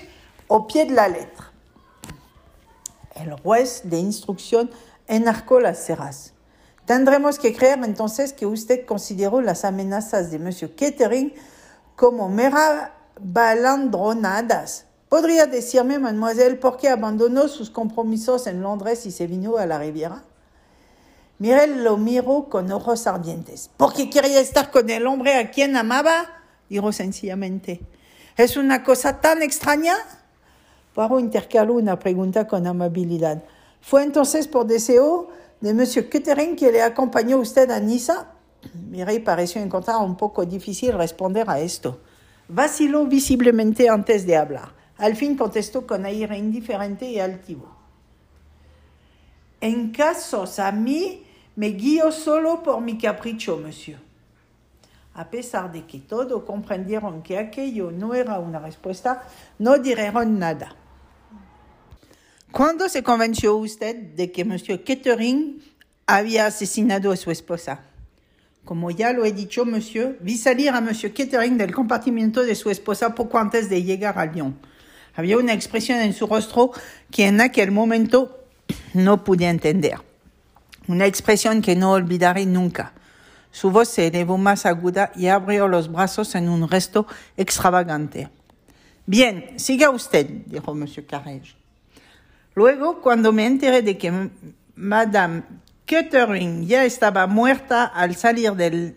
au 0.50 0.68
pie 0.68 0.86
de 0.86 0.94
la 0.94 1.08
letra. 1.08 1.52
El 3.16 3.34
juez 3.34 3.82
de 3.86 3.98
instrucción 3.98 4.70
enarcó 5.08 5.60
las 5.60 5.86
cejas. 5.86 6.34
Tendremos 6.86 7.40
que 7.40 7.56
creer 7.56 7.80
entonces 7.84 8.34
que 8.34 8.46
usted 8.46 8.86
consideró 8.86 9.42
las 9.42 9.66
amenazas 9.66 10.30
de 10.32 10.38
Monsieur 10.38 10.76
Kettering 10.76 11.34
como 11.96 12.30
mera 12.30 12.94
balandronadas. 13.20 14.86
¿Podría 15.10 15.46
decirme, 15.46 16.00
mademoiselle, 16.00 16.56
por 16.56 16.78
qué 16.78 16.90
abandonó 16.90 17.48
sus 17.48 17.70
compromisos 17.70 18.48
en 18.48 18.62
Londres 18.62 19.06
y 19.06 19.12
se 19.12 19.28
vino 19.28 19.58
a 19.58 19.66
la 19.66 19.78
Riviera? 19.78 20.24
Mirel 21.38 21.84
lo 21.84 21.98
miró 21.98 22.48
con 22.50 22.72
ojos 22.72 23.08
ardientes. 23.08 23.70
Porque 23.78 24.10
quería 24.10 24.40
estar 24.40 24.72
con 24.72 24.90
el 24.90 25.06
hombre 25.06 25.36
a 25.36 25.52
quien 25.52 25.76
amaba, 25.76 26.28
dijo 26.70 26.92
sencillamente. 26.92 27.82
¿Es 28.38 28.58
una 28.58 28.84
cosa 28.84 29.22
tan 29.22 29.44
extraña? 29.44 29.96
Poirot 30.94 31.20
intercaló 31.20 31.74
una 31.74 32.00
pregunta 32.00 32.48
con 32.48 32.66
amabilidad. 32.66 33.44
¿Fue 33.82 34.04
entonces 34.04 34.48
por 34.48 34.66
deseo 34.66 35.30
de 35.62 35.74
Monsieur 35.74 36.10
Kettering 36.10 36.56
que 36.56 36.72
le 36.72 36.82
acompañó 36.82 37.38
usted 37.38 37.70
a 37.70 37.80
Niza? 37.80 38.28
Mireille 38.90 39.24
pareció 39.24 39.62
encontrar 39.62 39.98
un 39.98 40.18
poco 40.18 40.46
difícil 40.46 40.94
responder 40.94 41.50
a 41.50 41.60
esto. 41.60 42.00
Vaciló 42.48 43.06
visiblemente 43.06 43.90
antes 43.90 44.26
de 44.26 44.38
hablar. 44.38 44.75
Al 44.98 45.16
fin 45.16 45.36
contestó 45.36 45.86
con 45.86 46.06
aire 46.06 46.38
indiferente 46.38 47.06
y 47.10 47.20
altivo. 47.20 47.76
En 49.62 49.92
casos 49.92 50.60
a 50.60 50.72
mí 50.72 51.26
me 51.56 51.68
guío 51.68 52.12
solo 52.12 52.62
por 52.62 52.82
mi 52.82 52.98
capricho, 52.98 53.58
monsieur. 53.58 54.00
A 55.14 55.30
pesar 55.30 55.72
de 55.72 55.86
que 55.86 56.00
todos 56.00 56.44
comprendieron 56.44 57.24
que 57.24 57.38
aquello 57.38 57.90
no 57.90 58.14
era 58.14 58.38
una 58.40 58.60
respuesta, 58.60 59.24
no 59.58 59.78
dijeron 59.78 60.38
nada. 60.38 60.76
¿Cuándo 62.52 62.88
se 62.90 63.04
convenció 63.04 63.56
usted 63.56 63.96
de 63.96 64.32
que 64.32 64.46
Monsieur 64.46 64.84
Kettering 64.84 65.62
había 66.06 66.46
asesinado 66.46 67.12
a 67.12 67.18
su 67.18 67.32
esposa? 67.32 67.86
Como 68.64 68.92
ya 68.92 69.14
lo 69.14 69.26
he 69.26 69.32
dicho, 69.32 69.66
Monsieur, 69.66 70.18
vi 70.22 70.38
salir 70.38 70.70
a 70.70 70.82
Monsieur 70.82 71.14
Kettering 71.14 71.58
del 71.58 71.74
compartimiento 71.74 72.44
de 72.44 72.56
su 72.56 72.70
esposa 72.70 73.14
poco 73.14 73.38
antes 73.38 73.70
de 73.70 73.84
llegar 73.84 74.18
a 74.18 74.26
Lyon. 74.26 74.58
Había 75.16 75.38
una 75.38 75.54
expresión 75.54 76.00
en 76.00 76.14
su 76.14 76.28
rostro 76.28 76.72
que 77.12 77.28
en 77.28 77.42
aquel 77.42 77.72
momento 77.72 78.46
no 78.94 79.24
pude 79.24 79.48
entender. 79.48 80.00
Una 80.88 81.06
expresión 81.06 81.62
que 81.62 81.76
no 81.76 81.94
olvidaré 81.94 82.46
nunca. 82.46 82.94
Su 83.52 83.72
voz 83.72 83.88
se 83.88 84.08
elevó 84.08 84.38
más 84.38 84.66
aguda 84.66 85.12
y 85.16 85.28
abrió 85.28 85.68
los 85.68 85.92
brazos 85.92 86.36
en 86.36 86.50
un 86.50 86.70
resto 86.70 87.08
extravagante. 87.38 88.30
Bien, 89.06 89.58
siga 89.58 89.90
usted, 89.90 90.28
dijo 90.48 90.76
Monsieur 90.76 91.06
Carrege. 91.06 91.56
Luego, 92.54 93.02
cuando 93.02 93.32
me 93.32 93.46
enteré 93.46 93.82
de 93.82 93.98
que 93.98 94.30
Madame 94.76 95.44
Kettering 95.86 96.66
ya 96.66 96.84
estaba 96.84 97.28
muerta 97.28 97.86
al 97.86 98.16
salir 98.16 98.54
del 98.54 98.96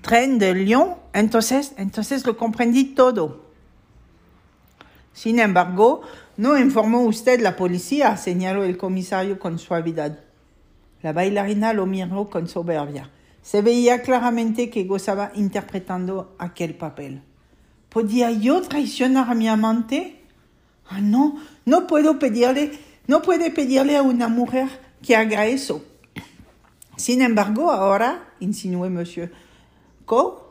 tren 0.00 0.38
de 0.38 0.54
Lyon, 0.54 0.94
entonces, 1.12 1.74
entonces 1.76 2.24
lo 2.24 2.36
comprendí 2.36 2.94
todo. 2.94 3.43
Sin 5.14 5.38
embargo, 5.38 6.02
no 6.36 6.58
informó 6.58 7.02
usted 7.02 7.40
la 7.40 7.56
policía, 7.56 8.16
señaló 8.16 8.64
el 8.64 8.76
comisario 8.76 9.38
con 9.38 9.58
suavidad. 9.58 10.18
La 11.02 11.12
bailarina 11.12 11.72
lo 11.72 11.86
miró 11.86 12.28
con 12.28 12.48
soberbia. 12.48 13.10
Se 13.40 13.62
veía 13.62 14.02
claramente 14.02 14.70
que 14.70 14.84
gozaba 14.84 15.30
interpretando 15.34 16.34
aquel 16.38 16.74
papel. 16.74 17.22
¿Podía 17.90 18.32
yo 18.32 18.60
traicionar 18.62 19.30
a 19.30 19.34
mi 19.34 19.46
amante? 19.46 20.20
Ah, 20.88 21.00
no, 21.00 21.40
no 21.64 21.86
puedo 21.86 22.18
pedirle, 22.18 22.72
no 23.06 23.22
puede 23.22 23.50
pedirle 23.52 23.96
a 23.96 24.02
una 24.02 24.28
mujer 24.28 24.68
que 25.00 25.14
haga 25.14 25.46
eso. 25.46 25.84
Sin 26.96 27.22
embargo, 27.22 27.70
ahora, 27.70 28.32
insinuó 28.40 28.90
Monsieur 28.90 29.32
Co, 30.04 30.50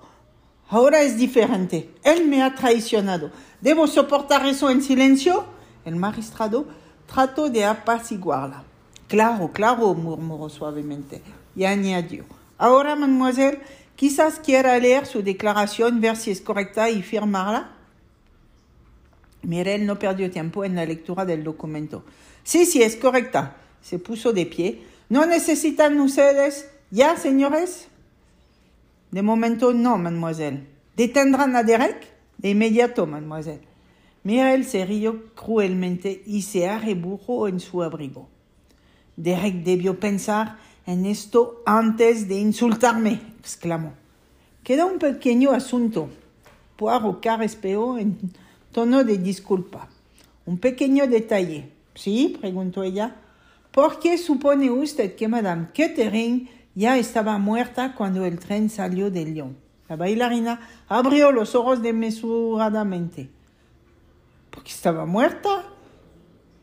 ahora 0.69 1.01
es 1.01 1.17
diferente. 1.17 1.91
Él 2.03 2.27
me 2.27 2.41
ha 2.41 2.55
traicionado. 2.55 3.31
¿Debo 3.63 3.87
soportar 3.87 4.45
eso 4.45 4.69
en 4.69 4.81
silencio? 4.81 5.45
El 5.85 5.95
magistrado 5.95 6.67
trató 7.07 7.49
de 7.49 7.63
apaciguarla. 7.63 8.65
Claro, 9.07 9.51
claro, 9.53 9.93
murmuró 9.93 10.49
suavemente 10.49 11.21
y 11.55 11.63
añadió. 11.63 12.25
Ahora, 12.57 12.97
mademoiselle, 12.97 13.61
quizás 13.95 14.41
quiera 14.41 14.77
leer 14.79 15.05
su 15.05 15.23
declaración, 15.23 16.01
ver 16.01 16.17
si 16.17 16.31
es 16.31 16.41
correcta 16.41 16.89
y 16.89 17.01
firmarla. 17.03 17.71
Mirel 19.43 19.85
no 19.85 19.97
perdió 19.97 20.29
tiempo 20.29 20.65
en 20.65 20.75
la 20.75 20.85
lectura 20.85 21.23
del 21.23 21.45
documento. 21.45 22.03
Sí, 22.43 22.65
sí, 22.65 22.83
es 22.83 22.97
correcta. 22.97 23.55
Se 23.81 23.97
puso 23.97 24.33
de 24.33 24.45
pie. 24.45 24.83
¿No 25.07 25.25
necesitan 25.25 25.97
ustedes 26.01 26.69
ya, 26.91 27.15
señores? 27.15 27.87
De 29.11 29.21
momento 29.21 29.71
no, 29.71 29.97
mademoiselle. 29.97 30.67
¿Detendrán 30.97 31.55
a 31.55 31.63
Derek? 31.63 32.12
De 32.43 32.49
inmediato, 32.49 33.07
mademoiselle. 33.07 33.61
Mirel 34.23 34.65
se 34.65 34.85
rió 34.85 35.33
cruelmente 35.33 36.21
y 36.25 36.41
se 36.41 36.67
arrebujó 36.67 37.47
en 37.47 37.61
su 37.61 37.81
abrigo. 37.81 38.27
Derek 39.15 39.63
debió 39.63 39.97
pensar 39.97 40.57
en 40.85 41.05
esto 41.05 41.63
antes 41.65 42.27
de 42.27 42.39
insultarme, 42.39 43.21
exclamó. 43.39 43.93
Queda 44.61 44.85
un 44.85 44.99
pequeño 44.99 45.51
asunto. 45.51 46.09
Poirot 46.75 47.21
carespeó 47.21 47.97
en 47.97 48.17
tono 48.73 49.05
de 49.05 49.17
disculpa. 49.17 49.87
Un 50.45 50.57
pequeño 50.57 51.07
detalle. 51.07 51.69
¿Sí? 51.95 52.37
preguntó 52.41 52.83
ella. 52.83 53.15
¿Por 53.71 53.99
qué 53.99 54.17
supone 54.17 54.69
usted 54.69 55.15
que 55.15 55.29
Madame 55.29 55.69
Kettering 55.73 56.49
ya 56.75 56.97
estaba 56.97 57.37
muerta 57.37 57.95
cuando 57.95 58.25
el 58.25 58.37
tren 58.37 58.69
salió 58.69 59.09
de 59.09 59.25
Lyon? 59.25 59.62
La 59.93 59.97
bailarina 59.97 60.59
abrió 60.87 61.31
los 61.31 61.53
ojos 61.53 61.83
desmesuradamente. 61.83 63.29
¿Por 64.49 64.63
qué 64.63 64.71
estaba 64.71 65.05
muerta? 65.05 65.65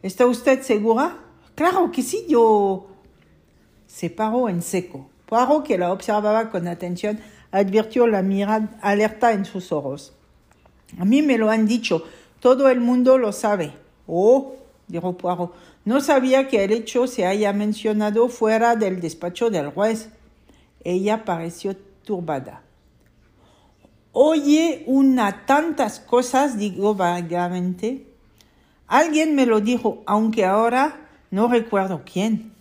¿Está 0.03 0.27
usted 0.27 0.63
segura? 0.63 1.17
Claro 1.55 1.93
que 1.93 2.03
sí, 2.03 2.27
yo 2.29 2.89
se 3.87 4.11
paró 4.11 4.49
en 4.49 4.63
seco. 4.63 5.09
Poirot, 5.27 5.65
que 5.65 5.79
la 5.79 5.93
observaba 5.93 6.51
con 6.51 6.67
atención, 6.67 7.21
advirtió 7.53 8.09
la 8.09 8.23
mirada 8.23 8.77
alerta 8.83 9.31
en 9.31 9.45
sus 9.45 9.71
ojos. 9.71 10.13
A 10.99 11.05
mí 11.05 11.23
me 11.23 11.39
lo 11.39 11.53
han 11.53 11.69
dicho, 11.69 12.03
todo 12.41 12.69
el 12.69 12.81
mundo 12.81 13.17
lo 13.17 13.31
sabe. 13.31 13.73
Oh, 14.09 14.57
dijo 14.89 15.17
Poirot, 15.17 15.55
no 15.85 16.01
sabía 16.01 16.49
que 16.49 16.65
el 16.65 16.73
hecho 16.73 17.07
se 17.07 17.27
haya 17.27 17.53
mencionado 17.53 18.29
fuera 18.29 18.75
del 18.75 19.01
despacho 19.01 19.51
del 19.51 19.71
juez. 19.71 20.09
Ella 20.83 21.25
pareció 21.25 21.77
turbada. 21.77 22.65
Oye 24.13 24.83
una 24.87 25.47
tantas 25.47 26.01
cosas, 26.01 26.59
digo 26.59 26.95
vagamente. 26.95 28.07
Alguien 28.89 29.37
me 29.37 29.47
lo 29.47 29.61
dijo, 29.61 30.03
aunque 30.07 30.45
ahora 30.45 31.09
no 31.31 31.47
recuerdo 31.47 32.03
quién. 32.05 32.53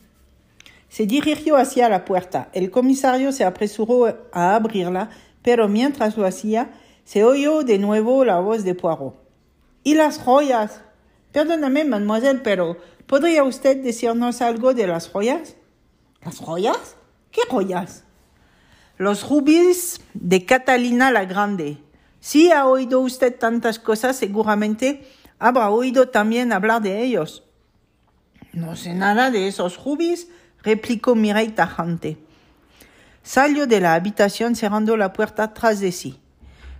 Se 0.89 1.07
dirigió 1.07 1.57
hacia 1.57 1.89
la 1.89 2.05
puerta. 2.05 2.49
El 2.53 2.69
comisario 2.69 3.31
se 3.31 3.45
apresuró 3.45 4.29
a 4.31 4.55
abrirla, 4.55 5.09
pero 5.41 5.67
mientras 5.67 6.17
lo 6.17 6.25
hacía, 6.27 6.71
se 7.03 7.23
oyó 7.23 7.63
de 7.63 7.79
nuevo 7.79 8.23
la 8.25 8.39
voz 8.39 8.63
de 8.63 8.75
Poirot. 8.75 9.15
¿Y 9.83 9.95
las 9.95 10.19
joyas? 10.19 10.81
Perdóname, 11.31 11.83
mademoiselle, 11.83 12.41
pero 12.41 12.77
¿podría 13.07 13.43
usted 13.43 13.83
decirnos 13.83 14.41
algo 14.43 14.75
de 14.75 14.85
las 14.85 15.09
joyas? 15.09 15.55
¿Las 16.23 16.37
joyas? 16.37 16.95
¿Qué 17.31 17.41
joyas? 17.49 18.03
Los 18.99 19.29
rubíes 19.29 20.01
de 20.13 20.45
Catalina 20.45 21.09
la 21.09 21.23
Grande. 21.23 21.77
Si 22.19 22.51
ha 22.51 22.65
oído 22.65 22.99
usted 22.99 23.33
tantas 23.33 23.79
cosas, 23.79 24.17
seguramente 24.17 25.09
habrá 25.39 25.69
oído 25.69 26.09
también 26.09 26.51
hablar 26.51 26.81
de 26.81 27.01
ellos. 27.01 27.45
No 28.51 28.75
sé 28.75 28.93
nada 28.93 29.31
de 29.31 29.47
esos 29.47 29.81
rubíes, 29.81 30.27
replicó 30.63 31.15
Mireille 31.15 31.53
tajante. 31.53 32.17
Salió 33.23 33.67
de 33.67 33.79
la 33.79 33.93
habitación 33.93 34.57
cerrando 34.57 34.97
la 34.97 35.13
puerta 35.13 35.53
tras 35.53 35.79
de 35.79 35.93
sí. 35.93 36.19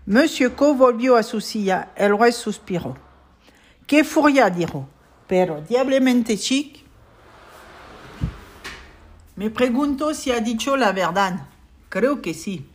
Monsieur 0.06 0.56
Co 0.56 0.74
volvió 0.74 1.16
a 1.16 1.24
su 1.24 1.40
silla. 1.40 1.94
El 1.96 2.16
juez 2.16 2.36
suspiró. 2.36 2.98
¡Qué 3.88 4.04
furia! 4.04 4.50
dijo. 4.50 4.90
Pero 5.26 5.62
diablemente 5.62 6.38
chic. 6.38 6.84
Me 9.38 9.50
pregunto 9.50 10.14
si 10.14 10.34
ha 10.34 10.42
dicho 10.42 10.76
la 10.76 10.92
verdad. 10.92 11.48
Creo 11.90 12.22
que 12.22 12.34
sí. 12.34 12.66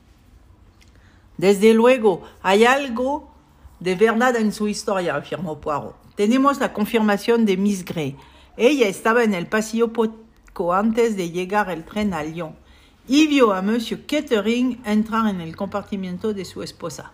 Desde 1.36 1.72
luego, 1.74 2.22
hay 2.42 2.64
algo 2.64 3.32
de 3.80 3.96
verdad 3.96 4.36
en 4.36 4.52
su 4.52 4.68
historia, 4.68 5.16
afirmó 5.16 5.60
Poirot. 5.60 5.96
Tenemos 6.14 6.58
la 6.58 6.72
confirmación 6.72 7.44
de 7.44 7.56
Miss 7.56 7.84
Gray. 7.84 8.16
Ella 8.56 8.88
estaba 8.88 9.24
en 9.24 9.34
el 9.34 9.46
pasillo 9.46 9.92
poco 9.92 10.72
antes 10.72 11.16
de 11.16 11.30
llegar 11.30 11.70
el 11.70 11.84
tren 11.84 12.14
a 12.14 12.22
Lyon 12.22 12.54
y 13.06 13.26
vio 13.26 13.52
a 13.52 13.62
Monsieur 13.62 14.06
Kettering 14.06 14.80
entrar 14.84 15.28
en 15.28 15.40
el 15.40 15.56
compartimiento 15.56 16.32
de 16.32 16.44
su 16.44 16.62
esposa. 16.62 17.12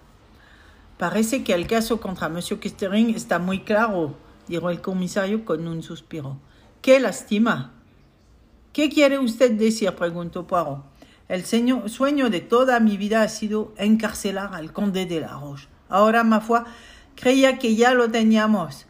Parece 0.99 1.43
que 1.43 1.55
el 1.55 1.67
caso 1.67 2.01
contra 2.01 2.29
Monsieur 2.29 2.61
Kettering 2.61 3.15
está 3.15 3.39
muy 3.39 3.61
claro, 3.61 4.15
dijo 4.47 4.69
el 4.69 4.83
comisario 4.83 5.45
con 5.45 5.67
un 5.67 5.83
suspiro. 5.83 6.37
¡Qué 6.83 7.01
lástima! 7.01 7.73
¿Qué 8.73 8.91
quiere 8.91 9.19
usted 9.19 9.53
decir? 9.53 9.91
preguntó 9.93 10.47
Poirot. 10.47 10.90
El 11.31 11.45
sueño 11.47 12.29
de 12.29 12.41
toda 12.41 12.81
mi 12.81 12.97
vida 12.97 13.23
ha 13.23 13.29
sido 13.29 13.73
encarcelar 13.77 14.53
al 14.53 14.73
conde 14.73 15.07
de 15.07 15.21
la 15.21 15.39
Roche. 15.39 15.69
Ahora, 15.89 16.25
ma 16.25 16.41
foi, 16.41 16.63
creía 17.15 17.57
que 17.57 17.77
ya 17.77 17.95
lo 17.95 18.11
teníamos. 18.11 18.87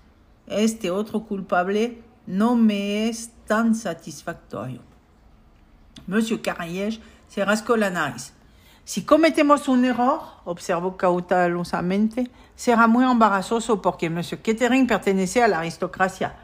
Este 0.47 0.91
otro 0.91 1.21
culpable 1.21 2.01
no 2.27 2.57
me 2.57 3.11
es 3.11 3.29
tan 3.47 3.75
satisfactorio. 3.75 4.81
Monsieur 6.07 6.41
Carriège 6.41 6.99
se 7.29 7.45
rascó 7.45 7.77
la 7.77 7.91
nariz. 7.91 8.33
Si 8.85 9.05
cometemos 9.05 9.69
un 9.69 9.85
error, 9.85 10.23
observó 10.47 10.97
cautelosamente, 10.97 12.31
será 12.57 12.87
muy 12.87 13.05
embarazoso 13.05 13.83
porque 13.83 14.09
Monsieur 14.09 14.41
Kettering 14.41 14.87
pertenece 14.87 15.43
a 15.43 15.49
la 15.49 15.59
aristocracia. 15.59 16.37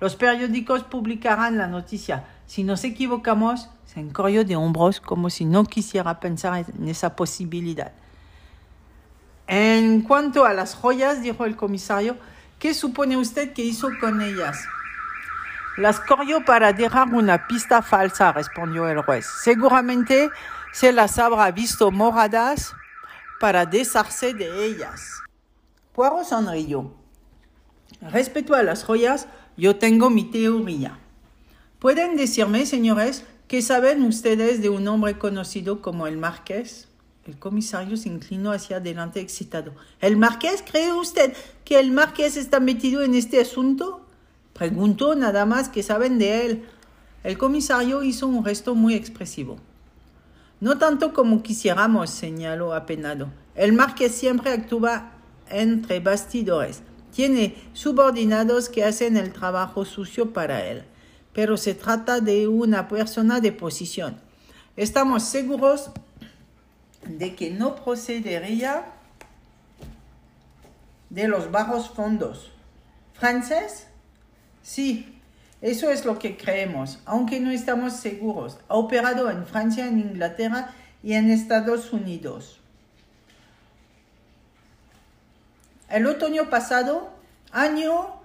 Los 0.00 0.16
periódicos 0.16 0.82
publicarán 0.84 1.58
la 1.58 1.66
noticia. 1.66 2.24
Si 2.46 2.64
nos 2.64 2.84
equivocamos, 2.84 3.68
se 3.84 4.00
encorrió 4.00 4.44
de 4.44 4.56
hombros 4.56 5.00
como 5.00 5.30
si 5.30 5.44
no 5.44 5.64
quisiera 5.64 6.20
pensar 6.20 6.66
en 6.68 6.88
esa 6.88 7.16
posibilidad. 7.16 7.92
En 9.46 10.02
cuanto 10.02 10.44
a 10.44 10.52
las 10.52 10.74
joyas, 10.74 11.22
dijo 11.22 11.44
el 11.44 11.56
comisario, 11.56 12.16
¿qué 12.58 12.74
supone 12.74 13.16
usted 13.16 13.52
que 13.52 13.62
hizo 13.62 13.88
con 14.00 14.20
ellas? 14.20 14.64
Las 15.76 16.00
corrió 16.00 16.44
para 16.44 16.72
dejar 16.72 17.08
una 17.08 17.46
pista 17.46 17.82
falsa, 17.82 18.32
respondió 18.32 18.88
el 18.88 19.02
juez. 19.02 19.26
Seguramente 19.42 20.30
se 20.72 20.92
las 20.92 21.18
habrá 21.18 21.50
visto 21.50 21.90
moradas 21.90 22.74
para 23.40 23.66
deshacerse 23.66 24.34
de 24.34 24.66
ellas. 24.66 25.22
Poirot 25.92 26.24
sonrió. 26.24 26.94
Respecto 28.00 28.54
a 28.54 28.62
las 28.62 28.84
joyas, 28.84 29.28
yo 29.56 29.76
tengo 29.76 30.10
mi 30.10 30.24
teoría. 30.24 30.98
¿Pueden 31.82 32.14
decirme, 32.14 32.64
señores, 32.64 33.24
qué 33.48 33.60
saben 33.60 34.04
ustedes 34.04 34.62
de 34.62 34.68
un 34.68 34.86
hombre 34.86 35.18
conocido 35.18 35.82
como 35.82 36.06
el 36.06 36.16
Marqués? 36.16 36.86
El 37.26 37.40
comisario 37.40 37.96
se 37.96 38.08
inclinó 38.08 38.52
hacia 38.52 38.76
adelante 38.76 39.18
excitado. 39.18 39.72
¿El 40.00 40.16
Marqués? 40.16 40.62
¿Cree 40.62 40.92
usted 40.92 41.34
que 41.64 41.80
el 41.80 41.90
Marqués 41.90 42.36
está 42.36 42.60
metido 42.60 43.02
en 43.02 43.16
este 43.16 43.40
asunto? 43.40 44.06
Preguntó 44.52 45.16
nada 45.16 45.44
más 45.44 45.68
que 45.68 45.82
saben 45.82 46.20
de 46.20 46.46
él. 46.46 46.64
El 47.24 47.36
comisario 47.36 48.04
hizo 48.04 48.28
un 48.28 48.44
gesto 48.44 48.76
muy 48.76 48.94
expresivo. 48.94 49.56
No 50.60 50.78
tanto 50.78 51.12
como 51.12 51.42
quisiéramos, 51.42 52.10
señaló 52.10 52.74
apenado. 52.74 53.26
El 53.56 53.72
marqués 53.72 54.14
siempre 54.14 54.52
actúa 54.52 55.14
entre 55.50 55.98
bastidores. 55.98 56.84
Tiene 57.12 57.56
subordinados 57.72 58.68
que 58.68 58.84
hacen 58.84 59.16
el 59.16 59.32
trabajo 59.32 59.84
sucio 59.84 60.32
para 60.32 60.64
él. 60.64 60.84
Pero 61.32 61.56
se 61.56 61.74
trata 61.74 62.20
de 62.20 62.48
una 62.48 62.88
persona 62.88 63.40
de 63.40 63.52
posición. 63.52 64.20
Estamos 64.76 65.24
seguros 65.24 65.90
de 67.04 67.34
que 67.34 67.50
no 67.50 67.76
procedería 67.76 68.84
de 71.10 71.28
los 71.28 71.50
bajos 71.50 71.90
fondos. 71.90 72.50
¿Francés? 73.14 73.86
Sí, 74.62 75.20
eso 75.60 75.90
es 75.90 76.04
lo 76.04 76.18
que 76.18 76.36
creemos, 76.36 76.98
aunque 77.04 77.38
no 77.38 77.50
estamos 77.50 77.94
seguros. 77.94 78.58
Ha 78.68 78.74
operado 78.74 79.30
en 79.30 79.46
Francia, 79.46 79.86
en 79.86 79.98
Inglaterra 79.98 80.74
y 81.02 81.14
en 81.14 81.30
Estados 81.30 81.92
Unidos. 81.92 82.58
El 85.88 86.06
otoño 86.06 86.48
pasado, 86.48 87.10
año, 87.50 88.22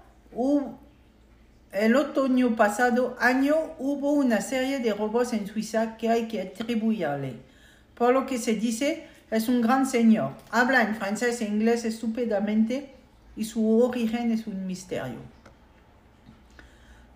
el 1.71 1.95
otoño 1.95 2.55
pasado 2.55 3.15
año 3.19 3.55
hubo 3.77 4.11
una 4.11 4.41
serie 4.41 4.79
de 4.79 4.93
robos 4.93 5.33
en 5.33 5.47
Suiza 5.47 5.97
que 5.97 6.09
hay 6.09 6.27
que 6.27 6.41
atribuirle. 6.41 7.35
Por 7.93 8.13
lo 8.13 8.25
que 8.25 8.37
se 8.37 8.53
dice, 8.53 9.07
es 9.31 9.49
un 9.49 9.61
gran 9.61 9.85
señor. 9.85 10.31
Habla 10.51 10.83
en 10.83 10.95
francés 10.95 11.41
e 11.41 11.45
inglés 11.45 11.83
estupendamente 11.83 12.93
y 13.35 13.45
su 13.45 13.81
origen 13.81 14.31
es 14.31 14.47
un 14.47 14.65
misterio. 14.65 15.19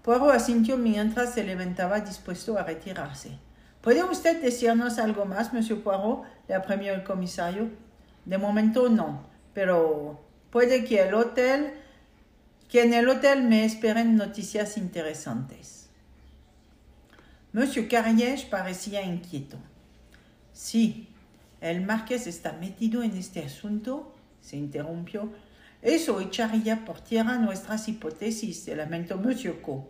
Poirot 0.04 0.32
asintió 0.32 0.78
mientras 0.78 1.34
se 1.34 1.44
levantaba 1.44 2.00
dispuesto 2.00 2.58
a 2.58 2.64
retirarse. 2.64 3.38
¿Puede 3.82 4.04
usted 4.04 4.42
decirnos 4.42 4.98
algo 4.98 5.26
más, 5.26 5.54
monsieur 5.54 5.82
Poirot? 5.82 6.24
le 6.48 6.56
apremió 6.56 6.94
el 6.94 7.04
comisario. 7.04 7.70
De 8.26 8.38
momento 8.38 8.90
no, 8.90 9.24
pero 9.54 10.20
puede 10.50 10.86
que 10.86 11.02
el 11.02 11.14
hotel, 11.14 11.74
que 12.72 12.84
en 12.84 12.94
el 12.94 13.10
hotel 13.10 13.44
me 13.44 13.66
esperen 13.66 14.16
noticias 14.16 14.78
interesantes. 14.78 15.90
Monsieur 17.52 17.86
Carriège 17.90 18.50
parecía 18.50 19.02
inquieto. 19.02 19.58
Sí, 20.54 21.10
el 21.60 21.82
marqués 21.82 22.28
está 22.28 22.54
metido 22.54 23.04
en 23.04 23.18
este 23.18 23.44
asunto, 23.44 24.16
se 24.40 24.56
interrumpió. 24.56 25.34
Eso 25.82 26.22
echaría 26.22 26.86
por 26.86 27.02
tierra 27.02 27.38
nuestras 27.38 27.90
hipótesis, 27.90 28.64
se 28.64 28.74
lamentó 28.74 29.18
Monsieur 29.18 29.60
Co. 29.62 29.90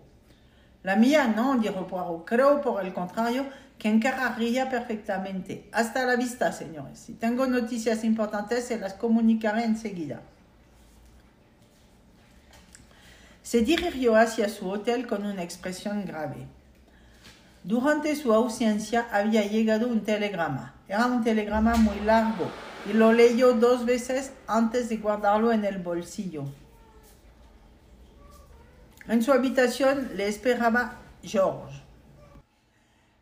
La 0.82 0.96
mía 0.96 1.28
no, 1.28 1.60
dijo 1.60 1.86
Poirot. 1.86 2.26
Creo, 2.26 2.62
por 2.62 2.84
el 2.84 2.94
contrario, 2.94 3.46
que 3.78 3.90
encargaría 3.90 4.72
perfectamente. 4.72 5.70
Hasta 5.72 6.04
la 6.04 6.16
vista, 6.16 6.52
señores. 6.52 6.98
Si 6.98 7.14
tengo 7.14 7.46
noticias 7.46 8.04
importantes, 8.04 8.66
se 8.66 8.80
las 8.80 8.96
comunicaré 8.96 9.66
enseguida. 9.66 10.24
Se 13.44 13.62
dirigió 13.62 14.16
hacia 14.16 14.50
su 14.50 14.70
hotel 14.70 15.08
con 15.08 15.26
una 15.26 15.44
expresión 15.44 16.06
grave. 16.06 16.48
Durante 17.64 18.16
su 18.16 18.34
ausencia 18.34 19.08
había 19.12 19.44
llegado 19.44 19.88
un 19.88 20.02
telegrama. 20.02 20.76
Era 20.88 21.06
un 21.06 21.24
telegrama 21.24 21.76
muy 21.76 22.00
largo 22.02 22.50
y 22.90 22.94
lo 22.94 23.14
leyó 23.14 23.54
dos 23.54 23.86
veces 23.86 24.32
antes 24.48 24.90
de 24.90 24.98
guardarlo 24.98 25.52
en 25.52 25.66
el 25.66 25.78
bolsillo. 25.78 26.46
En 29.08 29.22
su 29.22 29.32
habitación 29.32 30.12
le 30.16 30.28
esperaba 30.28 31.00
George. 31.24 31.82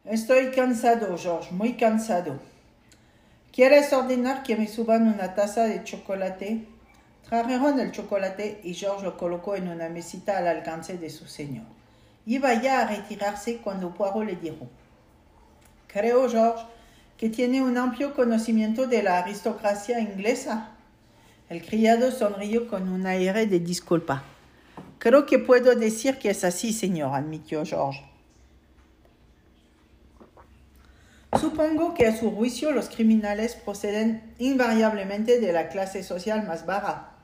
Estoy 0.05 0.51
cansado, 0.51 1.17
George, 1.17 1.51
muy 1.51 1.73
cansado. 1.73 2.39
¿Quieres 3.51 3.91
ordenar 3.91 4.43
que 4.43 4.55
me 4.55 4.67
suban 4.67 5.08
una 5.08 5.36
taza 5.36 5.63
de 5.63 5.84
chocolate? 5.84 6.65
Trajeron 7.29 7.79
el 7.79 7.91
chocolate 7.91 8.59
y 8.63 8.73
George 8.73 9.03
lo 9.03 9.15
colocó 9.15 9.55
en 9.55 9.67
una 9.67 9.87
mesita 9.87 10.39
al 10.39 10.47
alcance 10.47 10.97
de 10.97 11.11
su 11.11 11.27
señor. 11.27 11.65
Iba 12.25 12.59
ya 12.59 12.81
a 12.81 12.87
retirarse 12.87 13.57
cuando 13.57 13.93
Poirot 13.93 14.25
le 14.25 14.35
dijo: 14.35 14.67
Creo, 15.85 16.27
George, 16.27 16.65
que 17.17 17.29
tiene 17.29 17.61
un 17.61 17.77
amplio 17.77 18.15
conocimiento 18.15 18.87
de 18.87 19.03
la 19.03 19.19
aristocracia 19.19 19.99
inglesa. 19.99 20.71
El 21.49 21.63
criado 21.63 22.11
sonrió 22.11 22.67
con 22.67 22.89
un 22.89 23.05
aire 23.05 23.45
de 23.45 23.59
disculpa. 23.59 24.23
Creo 24.97 25.27
que 25.27 25.37
puedo 25.37 25.75
decir 25.75 26.17
que 26.17 26.31
es 26.31 26.43
así, 26.43 26.73
señor, 26.73 27.13
admitió 27.13 27.63
George. 27.63 28.03
Supongo 31.39 31.93
que 31.93 32.07
a 32.07 32.17
su 32.17 32.31
juicio 32.31 32.71
los 32.71 32.89
criminales 32.89 33.53
proceden 33.53 34.33
invariablemente 34.39 35.39
de 35.39 35.53
la 35.53 35.69
clase 35.69 36.01
social 36.01 36.47
más 36.47 36.65
baja. 36.65 37.17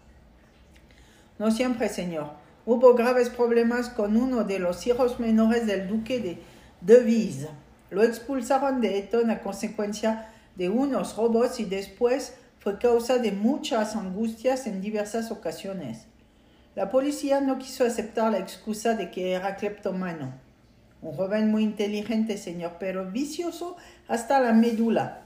No 1.37 1.51
siempre, 1.51 1.89
señor. 1.89 2.31
hubo 2.65 2.95
graves 2.95 3.29
problemas 3.29 3.89
con 3.89 4.17
uno 4.17 4.43
de 4.43 4.57
los 4.57 4.87
hijos 4.87 5.19
menores 5.19 5.67
del 5.67 5.87
duque 5.87 6.19
de 6.19 6.39
Devise. 6.81 7.49
Lo 7.91 8.03
expulsaron 8.03 8.81
de 8.81 8.97
Eton 8.97 9.29
a 9.29 9.41
consecuencia 9.41 10.29
de 10.55 10.69
unos 10.69 11.15
robos 11.15 11.59
y 11.59 11.65
después 11.65 12.35
fue 12.59 12.79
causa 12.79 13.19
de 13.19 13.31
muchas 13.31 13.95
angustias 13.95 14.65
en 14.65 14.81
diversas 14.81 15.29
ocasiones. 15.29 16.07
La 16.73 16.89
policía 16.89 17.39
no 17.41 17.59
quiso 17.59 17.85
aceptar 17.85 18.31
la 18.31 18.39
excusa 18.39 18.95
de 18.95 19.11
que 19.11 19.33
era 19.33 19.57
cleptomano. 19.57 20.33
Un 21.01 21.13
joven 21.13 21.51
muy 21.51 21.63
inteligente, 21.63 22.37
señor, 22.37 22.77
pero 22.79 23.11
vicioso 23.11 23.77
hasta 24.07 24.39
la 24.39 24.53
médula. 24.53 25.21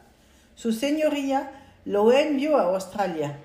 Su 0.56 0.74
señoría 0.74 1.52
lo 1.86 2.12
envió 2.12 2.58
a 2.58 2.64
Australia 2.64 3.38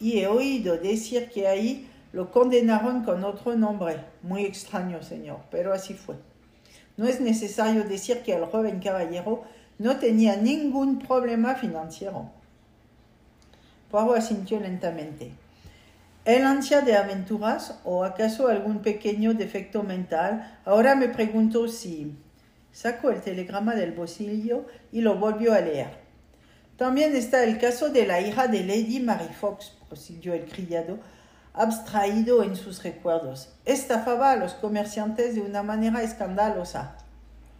y 0.00 0.20
he 0.20 0.26
oído 0.26 0.78
decir 0.78 1.28
que 1.28 1.46
ahí 1.46 1.88
lo 2.12 2.30
condenaron 2.30 3.04
con 3.04 3.24
otro 3.24 3.56
nombre. 3.56 4.04
Muy 4.22 4.44
extraño, 4.44 5.02
señor, 5.02 5.40
pero 5.50 5.72
así 5.72 5.94
fue. 5.94 6.16
No 6.96 7.06
es 7.06 7.20
necesario 7.20 7.84
decir 7.84 8.22
que 8.22 8.34
el 8.34 8.44
joven 8.44 8.80
caballero 8.80 9.44
no 9.78 9.96
tenía 9.96 10.36
ningún 10.36 10.98
problema 10.98 11.54
financiero. 11.54 12.30
Poirot 13.90 14.18
asintió 14.18 14.60
lentamente. 14.60 15.32
¿El 16.24 16.44
ansia 16.44 16.82
de 16.82 16.96
aventuras 16.96 17.80
o 17.84 18.04
acaso 18.04 18.48
algún 18.48 18.80
pequeño 18.80 19.34
defecto 19.34 19.82
mental? 19.82 20.60
Ahora 20.64 20.94
me 20.94 21.08
pregunto 21.08 21.68
si... 21.68 22.16
Sacó 22.72 23.10
el 23.10 23.20
telegrama 23.20 23.74
del 23.74 23.92
bolsillo 23.92 24.64
y 24.92 25.02
lo 25.02 25.16
volvió 25.16 25.52
a 25.52 25.60
leer. 25.60 25.90
También 26.78 27.14
está 27.14 27.44
el 27.44 27.58
caso 27.58 27.90
de 27.90 28.06
la 28.06 28.22
hija 28.22 28.48
de 28.48 28.64
Lady 28.64 28.98
Mary 28.98 29.28
Fox, 29.38 29.76
prosiguió 29.88 30.32
el 30.32 30.46
criado, 30.46 30.98
abstraído 31.54 32.42
en 32.42 32.56
sus 32.56 32.82
recuerdos. 32.82 33.50
Estafaba 33.64 34.32
a 34.32 34.36
los 34.36 34.54
comerciantes 34.54 35.34
de 35.34 35.42
una 35.42 35.62
manera 35.62 36.02
escandalosa. 36.02 36.96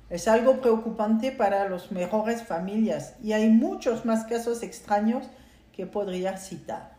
Es 0.09 0.29
algo 0.29 0.61
preocupante 0.61 1.33
para 1.33 1.69
las 1.69 1.91
mejores 1.91 2.43
familias 2.43 3.15
y 3.23 3.33
hay 3.33 3.49
muchos 3.49 4.05
más 4.05 4.25
casos 4.25 4.63
extraños 4.63 5.25
que 5.75 5.87
podría 5.87 6.37
citar. 6.37 6.93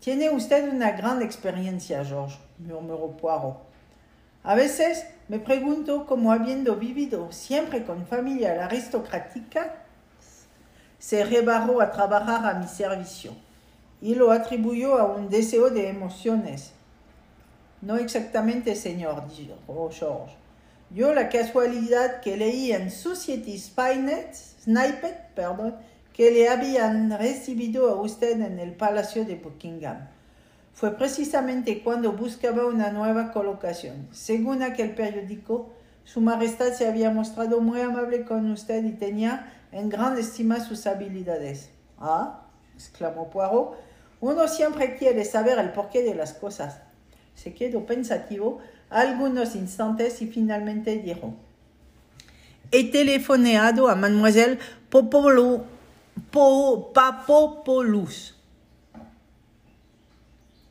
Tiene 0.00 0.30
usted 0.30 0.72
una 0.72 0.92
gran 0.92 1.20
experiencia, 1.22 2.04
George, 2.04 2.38
murmuró 2.58 3.16
Poirot. 3.16 3.58
A 4.42 4.54
veces 4.54 5.06
me 5.28 5.38
pregunto 5.38 6.06
cómo 6.06 6.32
habiendo 6.32 6.76
vivido 6.76 7.30
siempre 7.32 7.84
con 7.84 8.06
familia 8.06 8.64
aristocrática, 8.64 9.74
se 10.98 11.24
rebarró 11.24 11.80
a 11.80 11.90
trabajar 11.90 12.46
a 12.46 12.58
mi 12.58 12.66
servicio 12.66 13.32
y 14.00 14.14
lo 14.14 14.32
atribuyó 14.32 14.98
a 14.98 15.04
un 15.04 15.28
deseo 15.28 15.70
de 15.70 15.88
emociones. 15.88 16.72
No 17.82 17.96
exactamente, 17.96 18.74
señor, 18.76 19.24
dijo 19.28 19.90
George. 19.90 20.34
Yo 20.90 21.14
la 21.14 21.28
casualidad 21.28 22.20
que 22.20 22.36
leí 22.36 22.72
en 22.72 22.90
Society 22.90 23.58
Spynet, 23.58 24.34
Snipet, 24.34 25.34
perdón, 25.34 25.76
que 26.12 26.30
le 26.30 26.48
habían 26.48 27.16
recibido 27.16 27.88
a 27.88 28.00
usted 28.00 28.40
en 28.40 28.58
el 28.58 28.72
Palacio 28.72 29.24
de 29.24 29.36
Buckingham. 29.36 30.08
Fue 30.74 30.96
precisamente 30.96 31.82
cuando 31.82 32.12
buscaba 32.12 32.66
una 32.66 32.90
nueva 32.90 33.32
colocación. 33.32 34.08
Según 34.12 34.62
aquel 34.62 34.94
periódico, 34.94 35.70
Su 36.04 36.20
Majestad 36.20 36.72
se 36.72 36.88
había 36.88 37.10
mostrado 37.10 37.60
muy 37.60 37.80
amable 37.80 38.24
con 38.24 38.50
usted 38.50 38.84
y 38.84 38.92
tenía 38.92 39.52
en 39.70 39.88
gran 39.88 40.18
estima 40.18 40.58
sus 40.58 40.86
habilidades. 40.86 41.70
Ah, 41.98 42.42
exclamó 42.74 43.30
Poirot, 43.30 43.76
uno 44.20 44.48
siempre 44.48 44.96
quiere 44.96 45.24
saber 45.24 45.58
el 45.58 45.72
porqué 45.72 46.02
de 46.02 46.14
las 46.14 46.34
cosas. 46.34 46.80
Se 47.34 47.54
quedó 47.54 47.86
pensativo 47.86 48.60
algunos 48.90 49.54
instantes 49.54 50.20
y 50.20 50.26
finalmente 50.26 50.98
dijo: 50.98 51.34
He 52.70 52.90
telefoneado 52.90 53.88
a 53.88 53.94
Mademoiselle 53.94 54.58
Popolo 54.90 55.64
Papopoulos. 56.94 58.36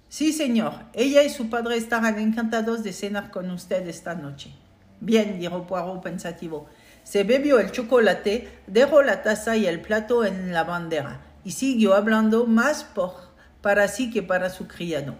Sí, 0.10 0.34
señor. 0.34 0.74
Ella 0.94 1.24
y 1.24 1.30
su 1.30 1.50
padre 1.50 1.78
estarán 1.78 2.20
encantados 2.20 2.84
de 2.84 2.94
cenar 2.94 3.32
con 3.32 3.50
usted 3.52 3.88
esta 3.88 4.16
noche. 4.16 4.52
Bien, 5.02 5.40
dijo 5.40 5.66
Poirot 5.66 6.02
pensativo. 6.02 6.68
Se 7.04 7.24
bebió 7.24 7.60
el 7.60 7.72
chocolate, 7.72 8.48
dejó 8.68 9.02
la 9.02 9.24
taza 9.24 9.56
y 9.56 9.66
el 9.66 9.82
plato 9.82 10.26
en 10.26 10.52
la 10.54 10.64
bandera 10.64 11.22
y 11.44 11.52
siguió 11.52 11.94
hablando 11.94 12.46
más 12.46 12.84
por, 12.84 13.29
para 13.62 13.88
sí 13.88 14.12
que 14.12 14.24
para 14.24 14.50
su 14.50 14.67
criado. 14.67 15.15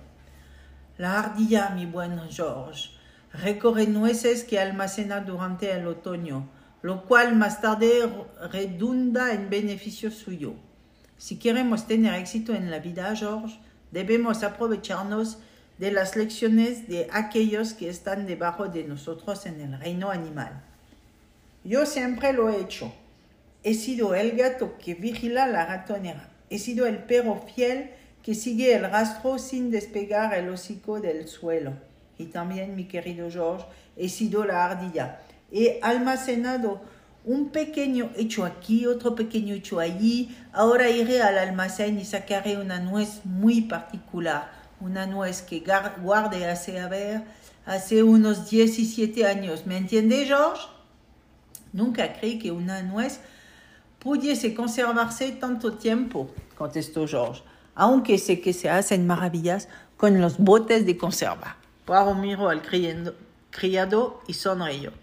La 0.98 1.20
ardilla, 1.20 1.70
mi 1.70 1.86
buen 1.86 2.20
George, 2.30 2.92
recorre 3.34 3.88
nueces 3.88 4.44
que 4.44 4.60
almacena 4.60 5.22
durante 5.22 5.72
el 5.72 5.88
otoño 5.88 6.50
lo 6.82 7.06
cual 7.06 7.36
más 7.36 7.62
tarde 7.62 8.10
redunda 8.52 9.34
en 9.34 9.50
beneficio 9.50 10.12
suyo. 10.12 10.54
Si 11.18 11.38
queremos 11.38 11.88
tener 11.88 12.14
éxito 12.14 12.54
en 12.54 12.72
la 12.72 12.80
vida, 12.80 13.14
George, 13.16 13.60
debemos 13.92 14.44
aprovecharnos 14.44 15.40
de 15.78 15.92
las 15.92 16.16
lecciones 16.16 16.88
de 16.88 17.08
aquellos 17.12 17.74
que 17.74 17.90
están 17.90 18.26
debajo 18.26 18.68
de 18.68 18.84
nosotros 18.86 19.46
en 19.46 19.60
el 19.60 19.80
reino 19.80 20.10
animal. 20.12 20.64
Yo 21.64 21.86
siempre 21.86 22.32
lo 22.34 22.50
he 22.50 22.62
hecho. 22.62 22.94
He 23.64 23.74
sido 23.74 24.16
el 24.16 24.38
gato 24.38 24.78
que 24.78 24.96
vigila 24.96 25.48
la 25.48 25.66
ratonera. 25.66 26.30
He 26.50 26.60
sido 26.60 26.86
el 26.86 27.00
perro 27.00 27.46
fiel 27.54 27.92
que 28.24 28.36
sigue 28.36 28.76
el 28.76 28.90
rastro 28.90 29.40
sin 29.40 29.72
despegar 29.72 30.34
el 30.34 30.50
hocico 30.50 31.00
del 31.00 31.28
suelo. 31.28 31.74
Y 32.18 32.26
también, 32.26 32.76
mi 32.76 32.86
querido 32.86 33.30
George, 33.32 33.66
he 33.96 34.10
sido 34.10 34.44
la 34.44 34.66
ardilla 34.66 35.20
he 35.52 35.80
almacenado 35.82 36.82
un 37.26 37.50
pequeño 37.50 38.12
hecho 38.16 38.46
aquí, 38.46 38.86
otro 38.86 39.16
pequeño 39.16 39.54
hecho 39.54 39.80
allí. 39.80 40.36
Ahora 40.54 40.90
iré 40.90 41.22
al 41.22 41.38
almacén 41.38 42.00
y 42.00 42.06
sacaré 42.06 42.58
una 42.58 42.80
nuez 42.80 43.22
muy 43.26 43.62
particular, 43.62 44.52
una 44.80 45.06
nuez 45.06 45.42
que 45.42 45.64
guarde 46.02 46.50
hace, 46.50 46.80
a 46.80 46.88
ver, 46.88 47.24
hace 47.66 48.04
unos 48.04 48.50
17 48.50 49.26
años. 49.26 49.66
¿Me 49.66 49.78
entiende, 49.78 50.26
George? 50.26 50.62
Nunca 51.74 52.14
creí 52.14 52.40
que 52.40 52.52
una 52.52 52.82
nuez 52.82 53.20
pudiese 54.00 54.56
conservarse 54.56 55.32
tanto 55.34 55.74
tiempo, 55.74 56.34
contestó 56.58 57.08
George, 57.08 57.44
aunque 57.80 58.18
sé 58.18 58.42
que 58.42 58.52
se 58.52 58.70
hacen 58.70 59.08
maravillas 59.08 59.70
con 59.96 60.20
los 60.20 60.38
botes 60.38 60.86
de 60.86 60.98
conserva. 60.98 61.56
Poirot 61.86 62.18
miró 62.18 62.50
al 62.50 62.62
criado 63.52 64.22
y 64.28 64.34
sonrió. 64.34 64.92